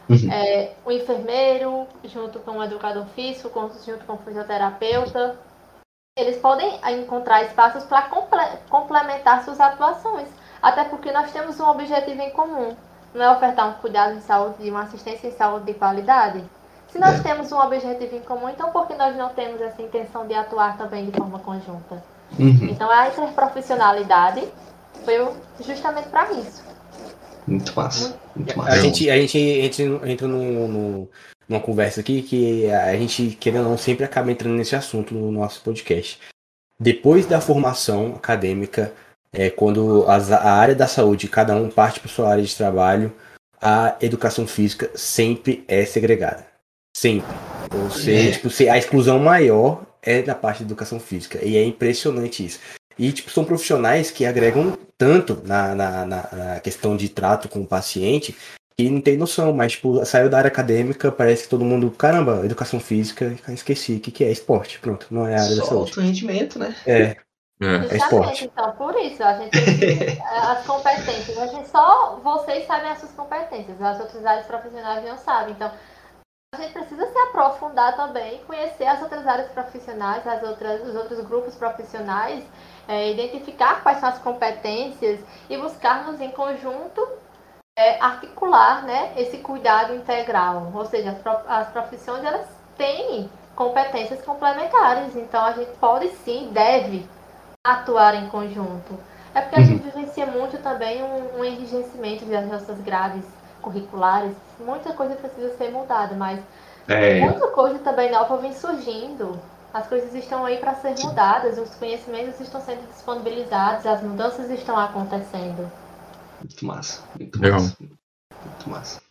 Uhum. 0.09 0.33
É, 0.33 0.73
o 0.85 0.93
enfermeiro, 0.93 1.89
junto 2.05 2.39
com 2.39 2.59
o 2.59 2.63
educador 2.63 3.07
físico, 3.07 3.71
junto 3.85 4.05
com 4.05 4.13
o 4.13 4.19
fisioterapeuta, 4.19 5.37
eles 6.17 6.39
podem 6.39 6.81
encontrar 6.99 7.45
espaços 7.45 7.85
para 7.85 8.03
comple 8.03 8.41
complementar 8.71 9.45
suas 9.45 9.61
atuações. 9.61 10.29
Até 10.63 10.85
porque 10.85 11.13
nós 11.13 11.31
temos 11.31 11.61
um 11.61 11.69
objetivo 11.69 12.23
em 12.23 12.31
comum. 12.31 12.75
Não 13.15 13.23
é 13.23 13.31
ofertar 13.31 13.69
um 13.69 13.75
cuidado 13.75 14.15
em 14.15 14.21
saúde 14.21 14.57
e 14.61 14.71
uma 14.71 14.83
assistência 14.85 15.29
em 15.29 15.33
saúde 15.33 15.67
de 15.67 15.75
qualidade? 15.75 16.43
Se 16.89 16.99
nós 16.99 17.21
é. 17.21 17.23
temos 17.23 17.53
um 17.53 17.59
objetivo 17.59 18.17
em 18.17 18.21
comum, 18.21 18.49
então 18.49 18.71
por 18.71 18.87
que 18.87 18.95
nós 18.95 19.15
não 19.17 19.29
temos 19.31 19.61
essa 19.61 19.83
intenção 19.83 20.27
de 20.27 20.35
atuar 20.35 20.79
também 20.79 21.05
de 21.05 21.13
forma 21.13 21.39
conjunta? 21.39 22.03
Uhum. 22.39 22.69
Então 22.71 22.91
a 22.91 23.09
interprofissionalidade 23.09 24.49
foi 25.05 25.31
justamente 25.61 26.09
para 26.09 26.33
isso. 26.33 26.65
Muito 27.47 27.77
massa. 27.77 28.19
Muito 28.35 28.57
massa. 28.57 28.73
A 28.73 28.79
gente, 28.79 29.11
a 29.11 29.17
gente 29.17 29.39
entra, 29.39 30.11
entra 30.11 30.27
no, 30.27 30.69
no, 30.69 31.09
numa 31.49 31.61
conversa 31.61 32.01
aqui 32.01 32.23
que 32.23 32.71
a 32.71 32.97
gente, 32.97 33.37
querendo 33.41 33.65
ou 33.65 33.71
não, 33.71 33.79
sempre 33.79 34.05
acaba 34.05 34.31
entrando 34.31 34.57
nesse 34.57 34.75
assunto 34.75 35.15
no 35.15 35.31
nosso 35.31 35.63
podcast. 35.63 36.19
Depois 36.79 37.27
da 37.27 37.41
formação 37.41 38.15
acadêmica, 38.17 38.93
é, 39.33 39.51
quando 39.51 40.05
as, 40.09 40.31
a 40.31 40.53
área 40.53 40.75
da 40.75 40.87
saúde, 40.87 41.29
cada 41.29 41.55
um 41.55 41.71
parte 41.71 42.01
para 42.01 42.11
sua 42.11 42.29
área 42.29 42.45
de 42.45 42.55
trabalho, 42.55 43.13
a 43.61 43.97
educação 44.01 44.47
física 44.47 44.91
sempre 44.95 45.65
é 45.69 45.85
segregada. 45.85 46.47
Sempre. 46.97 47.35
Ou 47.75 47.91
seja, 47.91 48.29
é. 48.29 48.33
tipo, 48.33 48.49
a 48.71 48.79
exclusão 48.79 49.19
maior 49.19 49.85
é 50.03 50.23
da 50.23 50.35
parte 50.35 50.61
da 50.61 50.67
educação 50.67 51.01
física. 51.01 51.45
E 51.45 51.57
é 51.57 51.65
impressionante 51.65 52.45
isso. 52.45 52.61
E, 52.99 53.13
tipo, 53.13 53.31
são 53.31 53.45
profissionais 53.45 54.11
que 54.11 54.25
agregam 54.25 54.79
tanto 54.97 55.43
na, 55.45 55.75
na, 55.75 56.07
na, 56.07 56.29
na 56.33 56.61
questão 56.61 56.97
de 56.97 57.09
trato 57.09 57.49
com 57.49 57.61
o 57.61 57.67
paciente 57.67 58.35
que 58.77 58.91
não 58.91 59.01
tem 59.01 59.17
noção, 59.17 59.55
mas, 59.55 59.73
tipo, 59.73 60.05
saiu 60.05 60.29
da 60.29 60.37
área 60.37 60.49
acadêmica, 60.49 61.11
parece 61.11 61.45
que 61.45 61.49
todo 61.49 61.65
mundo, 61.65 61.91
caramba, 61.91 62.45
educação 62.45 62.79
física, 62.79 63.35
esqueci, 63.49 63.95
o 63.95 64.01
que, 64.01 64.11
que 64.11 64.23
é? 64.23 64.31
Esporte, 64.31 64.79
pronto, 64.79 65.07
não 65.11 65.27
é 65.27 65.35
a 65.35 65.43
área 65.43 65.57
Só 65.57 65.63
da 65.63 65.67
saúde. 65.67 65.91
Alto 65.91 66.01
rendimento, 66.01 66.59
né? 66.59 66.77
É. 66.87 67.17
É, 67.59 67.95
é 67.95 67.97
esporte. 67.97 68.45
Então, 68.45 68.71
por 68.73 68.95
isso, 68.97 69.23
a 69.25 69.33
gente 69.39 69.57
as 70.23 70.67
competências, 70.67 71.39
a 71.39 71.47
gente 71.47 71.69
só 71.71 72.21
vocês 72.23 72.67
sabem 72.67 72.91
as 72.91 72.99
suas 72.99 73.13
competências, 73.13 73.81
as 73.81 73.99
outras 73.99 74.27
áreas 74.27 74.45
profissionais 74.45 75.03
não 75.03 75.17
sabem. 75.17 75.55
Então, 75.55 75.71
a 76.55 76.59
gente 76.59 76.75
precisa 76.75 77.07
se 77.07 77.19
aprofundar 77.19 77.97
também, 77.97 78.43
conhecer 78.47 78.85
as 78.85 79.01
outras 79.01 79.27
áreas 79.27 79.51
profissionais, 79.53 80.27
as 80.27 80.43
outras, 80.43 80.87
os 80.87 80.95
outros 80.95 81.25
grupos 81.25 81.55
profissionais 81.55 82.45
é, 82.87 83.11
identificar 83.11 83.83
quais 83.83 84.01
são 84.01 84.11
as 84.11 84.19
competências 84.19 85.21
e 85.49 85.57
buscarmos 85.57 86.21
em 86.21 86.31
conjunto 86.31 87.09
é, 87.77 88.01
articular 88.01 88.85
né, 88.85 89.13
esse 89.17 89.39
cuidado 89.39 89.95
integral. 89.95 90.73
Ou 90.75 90.87
seja, 90.87 91.11
as, 91.11 91.47
as 91.47 91.69
profissões 91.69 92.25
elas 92.25 92.47
têm 92.77 93.29
competências 93.55 94.23
complementares, 94.23 95.15
então 95.17 95.45
a 95.45 95.53
gente 95.53 95.71
pode 95.79 96.09
sim, 96.25 96.51
deve 96.53 97.07
atuar 97.65 98.15
em 98.15 98.29
conjunto. 98.29 98.99
É 99.35 99.41
porque 99.43 99.57
a 99.57 99.59
uhum. 99.59 99.67
gente 99.67 99.83
vivencia 99.83 100.27
muito 100.27 100.63
também 100.63 101.03
um, 101.03 101.41
um 101.41 101.45
enrijecimento 101.45 102.25
das 102.25 102.47
nossas 102.47 102.79
grades 102.81 103.25
curriculares. 103.61 104.35
Muita 104.59 104.93
coisa 104.93 105.15
precisa 105.15 105.55
ser 105.57 105.71
mudada, 105.71 106.15
mas 106.15 106.41
é. 106.89 107.21
muita 107.21 107.49
coisa 107.49 107.79
também 107.81 108.11
nova 108.11 108.39
vem 108.39 108.55
surgindo. 108.55 109.39
As 109.75 109.87
coisas 109.89 110.15
estão 110.15 110.47
aí 110.47 110.57
para 110.57 110.75
ser 110.77 110.95
mudadas, 111.01 111.59
os 111.59 111.75
conhecimentos 111.75 112.41
estão 112.41 112.63
sendo 112.63 112.89
disponibilizados, 112.89 113.85
as 113.85 114.03
mudanças 114.03 114.49
estão 114.51 114.79
acontecendo. 114.79 115.71
Muito 116.41 116.67
massa, 116.67 117.03
muito 117.19 117.41
Legal. 117.41 117.61
massa. 117.61 117.77
Muito 117.81 118.71
massa. 118.71 119.03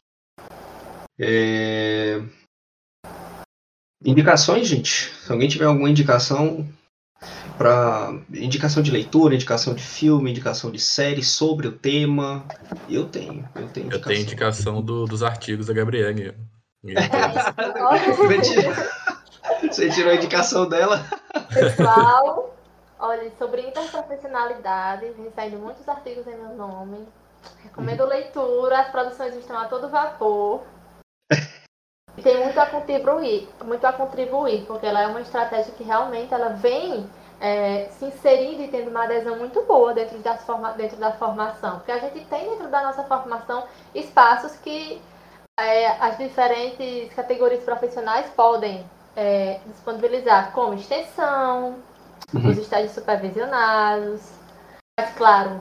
É... 1.19 2.21
Indicações, 4.03 4.67
gente? 4.67 5.11
Se 5.13 5.31
alguém 5.31 5.47
tiver 5.47 5.65
alguma 5.65 5.89
indicação. 5.89 6.67
para 7.57 8.13
indicação 8.33 8.83
de 8.83 8.91
leitura, 8.91 9.33
indicação 9.33 9.73
de 9.73 9.81
filme, 9.81 10.29
indicação 10.29 10.69
de 10.69 10.79
série 10.79 11.23
sobre 11.23 11.67
o 11.67 11.71
tema. 11.71 12.45
Eu 12.89 13.05
tenho, 13.05 13.47
eu 13.55 13.67
tenho 13.69 13.87
indicação. 13.87 13.97
Eu 13.97 14.01
tenho 14.01 14.21
indicação 14.21 14.81
do, 14.81 15.05
dos 15.05 15.23
artigos 15.23 15.67
da 15.67 15.73
tirou, 18.41 18.73
você 19.71 19.89
tirou 19.89 20.11
a 20.11 20.15
indicação 20.15 20.69
dela? 20.69 21.03
Pessoal, 21.51 22.44
olha, 22.99 23.31
sobre 23.37 23.61
interprofissionalidade, 23.61 25.09
vem 25.11 25.31
saindo 25.31 25.57
muitos 25.57 25.87
artigos 25.87 26.25
em 26.27 26.35
meu 26.35 26.55
nome. 26.55 27.07
Recomendo 27.63 28.05
leitura, 28.05 28.79
as 28.79 28.89
produções 28.89 29.35
estão 29.35 29.57
a 29.57 29.65
todo 29.65 29.89
vapor. 29.89 30.63
Tem 32.23 32.43
muito 32.43 32.59
a 32.59 32.65
contribuir, 32.65 33.47
muito 33.63 33.85
a 33.85 33.93
contribuir, 33.93 34.65
porque 34.65 34.85
ela 34.85 35.01
é 35.01 35.07
uma 35.07 35.21
estratégia 35.21 35.73
que 35.73 35.83
realmente 35.83 36.33
ela 36.33 36.49
vem 36.49 37.07
é, 37.39 37.89
se 37.91 38.05
inserindo 38.05 38.63
e 38.63 38.67
tendo 38.67 38.89
uma 38.89 39.03
adesão 39.03 39.37
muito 39.37 39.61
boa 39.63 39.93
dentro, 39.93 40.17
das 40.19 40.43
forma, 40.43 40.71
dentro 40.73 40.97
da 40.97 41.11
formação. 41.11 41.77
Porque 41.77 41.91
a 41.91 41.99
gente 41.99 42.25
tem 42.25 42.49
dentro 42.49 42.69
da 42.69 42.81
nossa 42.83 43.03
formação 43.03 43.65
espaços 43.93 44.55
que 44.57 45.01
é, 45.59 45.87
as 45.87 46.17
diferentes 46.17 47.13
categorias 47.13 47.63
profissionais 47.63 48.29
podem 48.31 48.85
é, 49.15 49.59
disponibilizar, 49.67 50.51
como 50.51 50.73
extensão, 50.73 51.75
uhum. 52.33 52.49
os 52.49 52.57
estágios 52.57 52.91
supervisionados. 52.91 54.21
Mas, 54.99 55.13
claro, 55.15 55.59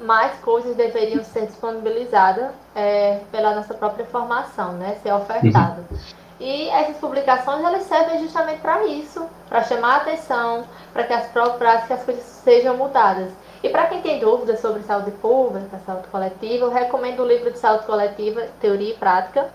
mais 0.00 0.38
coisas 0.40 0.76
deveriam 0.76 1.22
ser 1.24 1.46
disponibilizadas 1.46 2.52
é, 2.74 3.20
pela 3.30 3.54
nossa 3.54 3.74
própria 3.74 4.04
formação, 4.06 4.72
né? 4.74 4.98
Ser 5.02 5.12
ofertado. 5.12 5.84
Uhum. 5.90 5.98
E 6.40 6.68
essas 6.70 6.96
publicações 6.96 7.64
elas 7.64 7.84
servem 7.84 8.20
justamente 8.20 8.60
para 8.60 8.84
isso, 8.84 9.24
para 9.48 9.62
chamar 9.62 9.94
a 9.94 9.96
atenção, 9.98 10.64
para 10.92 11.04
que 11.04 11.12
as 11.12 11.28
próprias 11.28 11.86
que 11.86 11.92
as 11.92 12.02
coisas 12.02 12.24
sejam 12.24 12.76
mudadas. 12.76 13.32
E 13.62 13.68
para 13.68 13.86
quem 13.86 14.02
tem 14.02 14.18
dúvidas 14.18 14.58
sobre 14.58 14.82
saúde 14.82 15.12
pública, 15.12 15.78
saúde 15.86 16.08
coletiva, 16.08 16.64
eu 16.64 16.70
recomendo 16.70 17.20
o 17.20 17.26
livro 17.26 17.52
de 17.52 17.60
saúde 17.60 17.86
coletiva, 17.86 18.48
Teoria 18.60 18.92
e 18.92 18.96
Prática, 18.96 19.52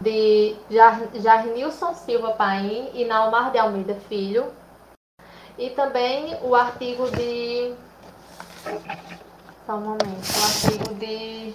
de 0.00 0.56
Jarnilson 1.14 1.94
Silva 1.94 2.32
Paim 2.32 2.90
e 2.94 3.04
Naumar 3.04 3.52
de 3.52 3.58
Almeida 3.58 3.94
Filho. 4.08 4.46
E 5.58 5.70
também 5.70 6.38
o 6.42 6.54
artigo 6.54 7.10
de. 7.10 7.74
Só 9.66 9.74
um 9.74 9.80
momento. 9.80 10.06
O 10.06 10.44
artigo 10.44 10.94
de 10.94 11.54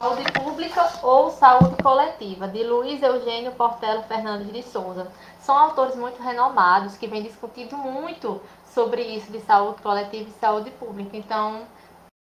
Saúde 0.00 0.32
Pública 0.32 0.90
ou 1.02 1.30
Saúde 1.30 1.76
Coletiva, 1.82 2.48
de 2.48 2.64
Luiz 2.64 3.02
Eugênio 3.02 3.52
Portela 3.52 4.02
Fernandes 4.02 4.52
de 4.52 4.62
Souza. 4.62 5.12
São 5.40 5.56
autores 5.56 5.94
muito 5.94 6.20
renomados 6.22 6.96
que 6.96 7.06
vêm 7.06 7.22
discutindo 7.22 7.76
muito 7.76 8.40
sobre 8.74 9.02
isso 9.02 9.30
de 9.30 9.40
saúde 9.40 9.80
coletiva 9.82 10.28
e 10.28 10.40
saúde 10.40 10.70
pública. 10.72 11.16
Então, 11.16 11.60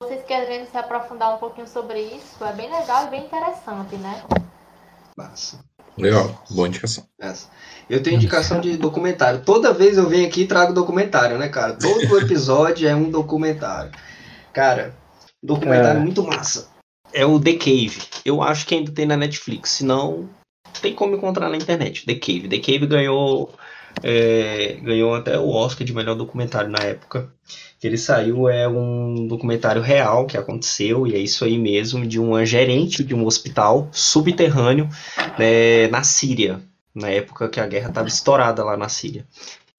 se 0.03 0.09
vocês 0.09 0.25
querem 0.25 0.67
se 0.67 0.77
aprofundar 0.77 1.35
um 1.35 1.39
pouquinho 1.39 1.69
sobre 1.69 2.01
isso, 2.01 2.43
é 2.45 2.53
bem 2.53 2.71
legal 2.71 3.07
e 3.07 3.11
bem 3.11 3.25
interessante, 3.25 3.97
né? 3.97 4.25
Massa. 5.17 5.72
Legal, 5.97 6.43
boa 6.51 6.69
indicação. 6.69 7.07
Essa. 7.19 7.49
Eu 7.89 8.03
tenho 8.03 8.17
indicação 8.17 8.61
de 8.61 8.77
documentário. 8.77 9.43
Toda 9.45 9.75
vez 9.75 9.99
eu 9.99 10.09
venho 10.09 10.27
aqui 10.27 10.43
e 10.43 10.47
trago 10.47 10.73
documentário, 10.73 11.39
né, 11.39 11.49
cara? 11.49 11.75
Todo 11.75 12.19
episódio 12.21 12.89
é 12.89 12.95
um 12.95 13.11
documentário. 13.11 13.91
Cara, 14.53 14.95
documentário 15.43 16.01
é. 16.01 16.03
muito 16.03 16.23
massa. 16.23 16.69
É 17.13 17.27
o 17.27 17.39
The 17.39 17.55
Cave. 17.55 18.01
Eu 18.25 18.43
acho 18.43 18.67
que 18.67 18.75
ainda 18.75 18.93
tem 18.93 19.05
na 19.05 19.17
Netflix. 19.17 19.71
Se 19.71 19.85
não, 19.85 20.29
tem 20.81 20.95
como 20.95 21.17
encontrar 21.17 21.51
na 21.51 21.57
internet. 21.57 22.07
The 22.07 22.15
Cave. 22.15 22.49
The 22.49 22.59
Cave 22.59 22.87
ganhou 22.87 23.53
é, 24.03 24.77
ganhou 24.83 25.15
até 25.15 25.39
o 25.39 25.49
Oscar 25.49 25.87
de 25.87 25.95
melhor 25.95 26.15
documentário 26.15 26.71
na 26.71 26.79
época. 26.81 27.29
Que 27.79 27.87
ele 27.89 27.99
saiu 27.99 28.49
é 28.49 28.69
um 28.69 29.27
documentário 29.27 29.83
real 29.83 30.27
que 30.27 30.37
aconteceu 30.37 31.05
e 31.07 31.15
é 31.15 31.19
isso 31.19 31.45
aí 31.45 31.59
mesmo 31.59 32.07
de 32.07 32.21
uma 32.21 32.47
gerente 32.47 33.03
de 33.03 33.15
um 33.15 33.27
hospital 33.27 33.89
subterrâneo 33.91 34.89
né, 35.39 35.89
na 35.89 36.03
Síria. 36.05 36.61
Na 36.95 37.09
época 37.09 37.49
que 37.49 37.59
a 37.59 37.67
guerra 37.67 37.89
estava 37.89 38.07
estourada 38.07 38.63
lá 38.63 38.77
na 38.77 38.89
Síria. 38.89 39.27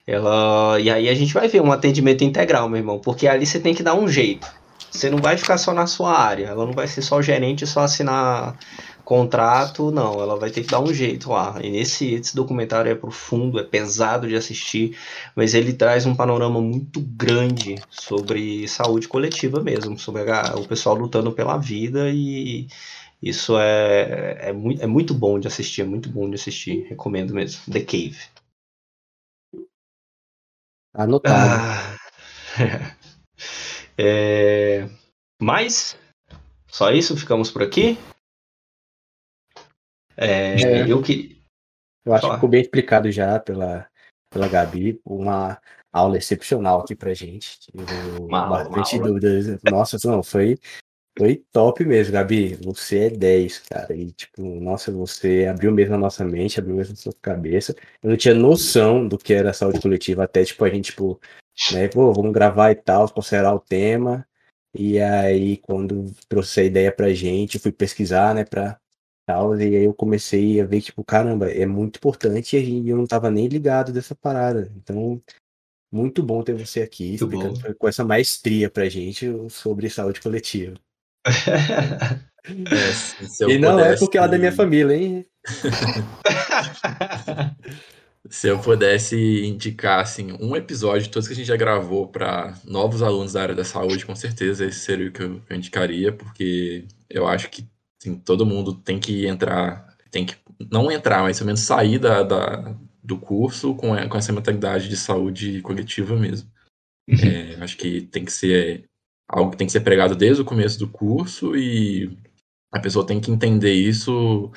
Ela 0.05 0.79
e 0.81 0.89
aí 0.89 1.07
a 1.07 1.13
gente 1.15 1.33
vai 1.33 1.47
ver 1.47 1.61
um 1.61 1.71
atendimento 1.71 2.25
integral 2.25 2.67
meu 2.67 2.77
irmão 2.77 2.99
porque 2.99 3.25
ali 3.25 3.45
você 3.45 3.59
tem 3.59 3.73
que 3.73 3.83
dar 3.83 3.95
um 3.95 4.07
jeito. 4.07 4.45
Você 4.91 5.09
não 5.09 5.19
vai 5.19 5.37
ficar 5.37 5.57
só 5.57 5.73
na 5.73 5.87
sua 5.87 6.17
área 6.17 6.47
ela 6.47 6.65
não 6.65 6.73
vai 6.73 6.87
ser 6.87 7.01
só 7.01 7.21
gerente 7.21 7.65
só 7.65 7.81
assinar 7.81 8.57
contrato, 9.03 9.91
não, 9.91 10.21
ela 10.21 10.37
vai 10.37 10.49
ter 10.49 10.61
que 10.61 10.71
dar 10.71 10.79
um 10.79 10.93
jeito 10.93 11.29
lá. 11.31 11.59
E 11.61 11.69
nesse 11.69 12.13
esse 12.13 12.35
documentário 12.35 12.91
é 12.91 12.95
profundo, 12.95 13.59
é 13.59 13.63
pesado 13.63 14.27
de 14.27 14.35
assistir, 14.35 14.97
mas 15.35 15.53
ele 15.53 15.73
traz 15.73 16.05
um 16.05 16.15
panorama 16.15 16.61
muito 16.61 17.01
grande 17.01 17.75
sobre 17.89 18.67
saúde 18.67 19.07
coletiva 19.07 19.61
mesmo, 19.61 19.97
sobre 19.99 20.29
a, 20.31 20.55
o 20.55 20.67
pessoal 20.67 20.95
lutando 20.95 21.31
pela 21.31 21.57
vida 21.57 22.09
e 22.09 22.67
isso 23.21 23.57
é, 23.57 24.49
é, 24.49 24.53
muito, 24.53 24.83
é 24.83 24.87
muito 24.87 25.13
bom 25.13 25.39
de 25.39 25.47
assistir, 25.47 25.81
é 25.81 25.85
muito 25.85 26.09
bom 26.09 26.29
de 26.29 26.35
assistir, 26.35 26.85
recomendo 26.89 27.33
mesmo. 27.33 27.61
The 27.71 27.81
Cave. 27.81 28.19
Anotado. 30.93 31.33
Ah, 31.33 31.97
é, 33.97 34.87
mas, 35.41 35.97
só 36.67 36.91
isso, 36.91 37.17
ficamos 37.17 37.49
por 37.49 37.63
aqui. 37.63 37.97
É, 40.23 40.61
é, 40.61 40.91
eu 40.91 41.01
que. 41.01 41.41
Eu 42.05 42.13
acho 42.13 42.27
que 42.27 42.35
ficou 42.35 42.49
bem 42.49 42.61
explicado 42.61 43.09
já 43.11 43.39
pela, 43.39 43.87
pela 44.29 44.47
Gabi, 44.47 44.99
uma 45.05 45.57
aula 45.91 46.17
excepcional 46.17 46.81
aqui 46.81 46.95
pra 46.95 47.13
gente. 47.13 47.59
Uma, 48.19 48.47
bastante 48.47 48.97
uma 48.97 49.07
dúvidas. 49.07 49.61
Nossa, 49.63 49.97
não, 50.05 50.21
foi, 50.21 50.57
foi 51.17 51.43
top 51.51 51.85
mesmo, 51.85 52.13
Gabi. 52.13 52.55
Você 52.55 53.05
é 53.05 53.09
10, 53.09 53.59
cara. 53.59 53.95
E, 53.95 54.11
tipo, 54.11 54.41
nossa, 54.41 54.91
você 54.91 55.45
abriu 55.49 55.71
mesmo 55.71 55.95
a 55.95 55.97
nossa 55.97 56.25
mente, 56.25 56.59
abriu 56.59 56.75
mesmo 56.75 56.93
a 56.93 56.97
sua 56.97 57.13
cabeça. 57.21 57.75
Eu 58.01 58.09
não 58.09 58.17
tinha 58.17 58.33
noção 58.33 59.07
do 59.07 59.17
que 59.17 59.33
era 59.33 59.53
saúde 59.53 59.79
coletiva, 59.79 60.23
até, 60.23 60.43
tipo, 60.43 60.65
a 60.65 60.69
gente, 60.69 60.91
tipo, 60.91 61.21
né, 61.71 61.87
pô, 61.87 62.11
vamos 62.11 62.33
gravar 62.33 62.71
e 62.71 62.75
tal, 62.75 63.09
considerar 63.09 63.53
o 63.53 63.59
tema. 63.59 64.27
E 64.73 64.99
aí, 64.99 65.57
quando 65.57 66.11
trouxe 66.27 66.61
a 66.61 66.63
ideia 66.63 66.91
pra 66.91 67.13
gente, 67.13 67.55
eu 67.55 67.61
fui 67.61 67.71
pesquisar, 67.71 68.33
né, 68.33 68.43
pra 68.43 68.79
tal, 69.25 69.59
e 69.59 69.75
aí 69.75 69.83
eu 69.83 69.93
comecei 69.93 70.59
a 70.59 70.65
ver, 70.65 70.81
tipo, 70.81 71.03
caramba, 71.03 71.49
é 71.49 71.65
muito 71.65 71.97
importante 71.97 72.57
e 72.57 72.89
eu 72.89 72.97
não 72.97 73.07
tava 73.07 73.31
nem 73.31 73.47
ligado 73.47 73.91
dessa 73.91 74.15
parada. 74.15 74.71
Então, 74.75 75.21
muito 75.91 76.23
bom 76.23 76.43
ter 76.43 76.53
você 76.53 76.81
aqui, 76.81 77.09
muito 77.09 77.23
explicando 77.23 77.59
bom. 77.59 77.73
com 77.77 77.87
essa 77.87 78.03
maestria 78.03 78.69
pra 78.69 78.89
gente 78.89 79.27
sobre 79.49 79.89
saúde 79.89 80.21
coletiva. 80.21 80.75
é, 82.45 83.49
e 83.49 83.57
não 83.57 83.79
é 83.79 83.97
porque 83.97 84.17
ela 84.17 84.27
é 84.27 84.31
da 84.31 84.37
minha 84.37 84.51
família, 84.51 84.95
hein? 84.95 85.25
se 88.29 88.47
eu 88.47 88.59
pudesse 88.59 89.45
indicar 89.45 89.99
assim, 89.99 90.35
um 90.41 90.55
episódio 90.55 91.03
de 91.03 91.09
todos 91.09 91.27
que 91.27 91.33
a 91.33 91.37
gente 91.37 91.47
já 91.47 91.55
gravou 91.55 92.07
para 92.07 92.57
novos 92.65 93.03
alunos 93.03 93.33
da 93.33 93.41
área 93.41 93.55
da 93.55 93.63
saúde, 93.63 94.05
com 94.05 94.15
certeza 94.15 94.65
esse 94.65 94.79
seria 94.79 95.09
o 95.09 95.11
que 95.11 95.21
eu 95.21 95.41
indicaria, 95.51 96.11
porque 96.11 96.85
eu 97.09 97.27
acho 97.27 97.49
que 97.49 97.67
Assim, 98.03 98.19
todo 98.19 98.45
mundo 98.45 98.73
tem 98.73 98.99
que 98.99 99.25
entrar, 99.25 99.95
tem 100.11 100.25
que 100.25 100.35
não 100.69 100.91
entrar, 100.91 101.23
mas 101.23 101.37
pelo 101.37 101.47
menos 101.47 101.61
sair 101.61 101.97
da, 101.97 102.21
da 102.21 102.75
do 103.01 103.17
curso 103.17 103.73
com, 103.75 103.95
com 104.09 104.17
essa 104.17 104.33
mentalidade 104.33 104.89
de 104.89 104.97
saúde 104.97 105.61
coletiva 105.61 106.15
mesmo. 106.15 106.49
Uhum. 107.07 107.15
É, 107.15 107.63
acho 107.63 107.77
que 107.77 108.01
tem 108.01 108.25
que 108.25 108.31
ser 108.31 108.85
algo 109.27 109.51
que 109.51 109.57
tem 109.57 109.67
que 109.67 109.73
ser 109.73 109.81
pregado 109.81 110.15
desde 110.15 110.41
o 110.41 110.45
começo 110.45 110.77
do 110.79 110.87
curso 110.87 111.55
e 111.55 112.17
a 112.71 112.79
pessoa 112.79 113.05
tem 113.05 113.21
que 113.21 113.31
entender 113.31 113.73
isso 113.73 114.51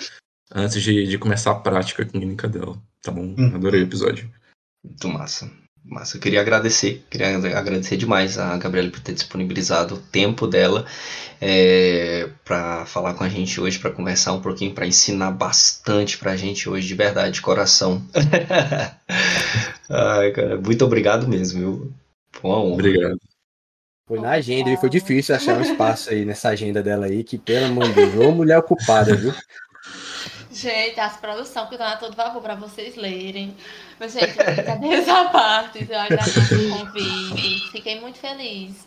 antes 0.53 0.83
de, 0.83 1.07
de 1.07 1.19
começar 1.19 1.53
a 1.53 1.61
prática 1.61 2.05
clínica 2.05 2.49
dela. 2.49 2.81
Tá 3.01 3.13
bom? 3.13 3.35
Uhum. 3.39 3.55
Adorei 3.55 3.83
o 3.83 3.85
episódio. 3.85 4.31
Muito 4.85 5.09
massa. 5.09 5.51
Mas 5.89 6.13
eu 6.13 6.21
queria 6.21 6.41
agradecer, 6.41 7.05
queria 7.09 7.37
agradecer 7.37 7.97
demais 7.97 8.39
a 8.39 8.57
Gabriela 8.57 8.91
por 8.91 8.99
ter 8.99 9.13
disponibilizado 9.13 9.95
o 9.95 9.99
tempo 9.99 10.47
dela 10.47 10.85
é, 11.41 12.29
para 12.45 12.85
falar 12.87 13.15
com 13.15 13.23
a 13.23 13.29
gente 13.29 13.61
hoje, 13.61 13.79
para 13.79 13.93
conversar 13.93 14.33
um 14.33 14.41
pouquinho, 14.41 14.75
para 14.75 14.87
ensinar 14.87 15.31
bastante 15.31 16.19
para 16.19 16.33
a 16.33 16.37
gente 16.37 16.69
hoje, 16.69 16.89
de 16.89 16.95
verdade, 16.95 17.35
de 17.35 17.41
coração. 17.41 18.03
Ai, 19.89 20.33
cara, 20.33 20.61
muito 20.61 20.85
obrigado 20.85 21.29
mesmo, 21.29 21.61
viu? 21.61 21.93
Foi 22.33 22.51
uma 22.51 22.61
honra. 22.61 22.75
Obrigado. 22.75 23.21
Foi 24.09 24.21
na 24.21 24.31
agenda 24.31 24.71
e 24.71 24.77
foi 24.77 24.89
difícil 24.89 25.35
achar 25.35 25.59
um 25.59 25.63
espaço 25.63 26.11
aí 26.11 26.25
nessa 26.25 26.51
agenda 26.51 26.81
dela 26.81 27.07
aí, 27.07 27.25
que 27.25 27.37
pelo 27.37 27.67
amor 27.67 27.89
de 27.89 27.95
Deus, 27.95 28.15
ô 28.15 28.31
mulher 28.31 28.59
ocupada, 28.59 29.15
viu? 29.17 29.33
Gente, 30.57 30.99
as 30.99 31.19
produções 31.19 31.69
que 31.69 31.75
estão 31.75 31.87
a 31.87 31.97
todo 31.97 32.17
vapor 32.17 32.41
para 32.41 32.55
vocês 32.55 32.97
lerem. 32.97 33.55
Mas, 34.01 34.15
gente, 34.15 34.33
cadê 34.65 34.95
essa 34.95 35.27
parte? 35.27 35.87
Eu 35.87 36.01
agradeço 36.01 36.55
o 36.55 36.79
convite. 36.79 37.71
Fiquei 37.73 38.01
muito 38.01 38.19
feliz 38.19 38.87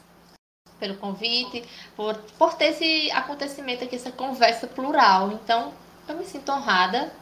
pelo 0.80 0.96
convite, 0.96 1.64
por, 1.96 2.16
por 2.40 2.56
ter 2.56 2.70
esse 2.70 3.12
acontecimento 3.12 3.84
aqui, 3.84 3.98
essa 3.98 4.12
conversa 4.12 4.66
plural. 4.66 5.32
Então, 5.34 5.72
eu 6.08 6.16
me 6.16 6.26
sinto 6.26 6.52
honrada. 6.52 7.14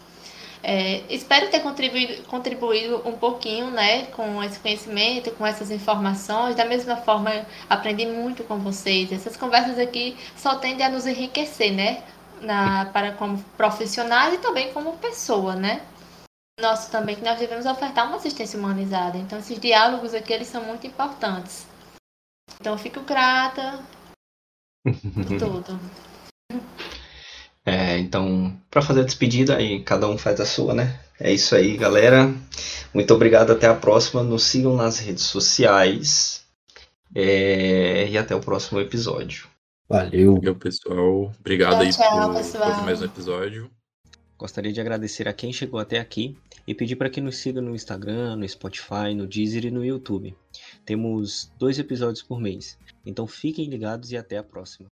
É, 0.63 1.03
espero 1.09 1.49
ter 1.49 1.59
contribuído, 1.59 2.23
contribuído 2.23 3.01
um 3.05 3.17
pouquinho 3.17 3.69
né, 3.69 4.05
com 4.07 4.41
esse 4.41 4.59
conhecimento, 4.59 5.29
com 5.31 5.45
essas 5.45 5.71
informações. 5.71 6.55
Da 6.55 6.63
mesma 6.63 6.95
forma, 6.95 7.45
aprendi 7.69 8.05
muito 8.05 8.45
com 8.45 8.57
vocês. 8.59 9.11
Essas 9.11 9.35
conversas 9.35 9.77
aqui 9.77 10.15
só 10.37 10.55
tendem 10.55 10.85
a 10.85 10.89
nos 10.89 11.05
enriquecer, 11.05 11.73
né? 11.73 12.01
Na, 12.41 12.85
para 12.85 13.13
como 13.13 13.41
profissionais 13.57 14.35
e 14.35 14.37
também 14.37 14.71
como 14.73 14.97
pessoa, 14.97 15.55
né? 15.55 15.85
Nosso 16.59 16.89
também 16.91 17.15
que 17.15 17.23
nós 17.23 17.37
devemos 17.37 17.65
ofertar 17.65 18.07
uma 18.07 18.17
assistência 18.17 18.57
humanizada. 18.57 19.17
Então, 19.17 19.37
esses 19.39 19.59
diálogos 19.59 20.13
aqui 20.13 20.33
eles 20.33 20.47
são 20.47 20.63
muito 20.63 20.87
importantes. 20.87 21.67
Então, 22.59 22.73
eu 22.73 22.79
fico 22.79 23.01
grata 23.01 23.79
por 24.83 25.25
tudo. 25.37 25.79
É, 27.65 27.97
então, 27.99 28.57
para 28.71 28.81
fazer 28.81 29.01
a 29.01 29.03
despedida, 29.03 29.57
aí 29.57 29.83
cada 29.83 30.07
um 30.07 30.17
faz 30.17 30.39
a 30.39 30.45
sua, 30.45 30.73
né? 30.73 30.99
É 31.19 31.33
isso 31.33 31.55
aí, 31.55 31.75
galera. 31.75 32.33
Muito 32.93 33.13
obrigado, 33.13 33.51
até 33.51 33.67
a 33.67 33.75
próxima. 33.75 34.23
Nos 34.23 34.43
sigam 34.43 34.75
nas 34.75 34.99
redes 34.99 35.23
sociais. 35.23 36.45
É, 37.13 38.07
e 38.09 38.17
até 38.17 38.35
o 38.35 38.39
próximo 38.39 38.79
episódio. 38.79 39.47
Valeu. 39.89 40.35
Valeu, 40.35 40.55
pessoal. 40.55 41.31
Obrigado 41.39 41.71
Tchau, 41.71 41.81
aí 41.81 41.91
tchau, 41.91 42.27
por, 42.27 42.35
pessoal. 42.35 42.75
por 42.75 42.83
mais 42.83 43.01
um 43.01 43.05
episódio. 43.05 43.71
Gostaria 44.37 44.71
de 44.71 44.81
agradecer 44.81 45.27
a 45.27 45.33
quem 45.33 45.51
chegou 45.51 45.79
até 45.79 45.97
aqui 45.97 46.37
e 46.67 46.75
pedir 46.75 46.95
para 46.97 47.09
que 47.09 47.21
nos 47.21 47.37
siga 47.37 47.61
no 47.61 47.73
Instagram, 47.73 48.35
no 48.35 48.47
Spotify, 48.47 49.15
no 49.15 49.25
Deezer 49.25 49.65
e 49.65 49.71
no 49.71 49.83
YouTube. 49.83 50.35
Temos 50.85 51.51
dois 51.57 51.79
episódios 51.79 52.21
por 52.21 52.39
mês, 52.39 52.77
então 53.05 53.25
fiquem 53.25 53.69
ligados 53.69 54.11
e 54.11 54.17
até 54.17 54.37
a 54.37 54.43
próxima. 54.43 54.85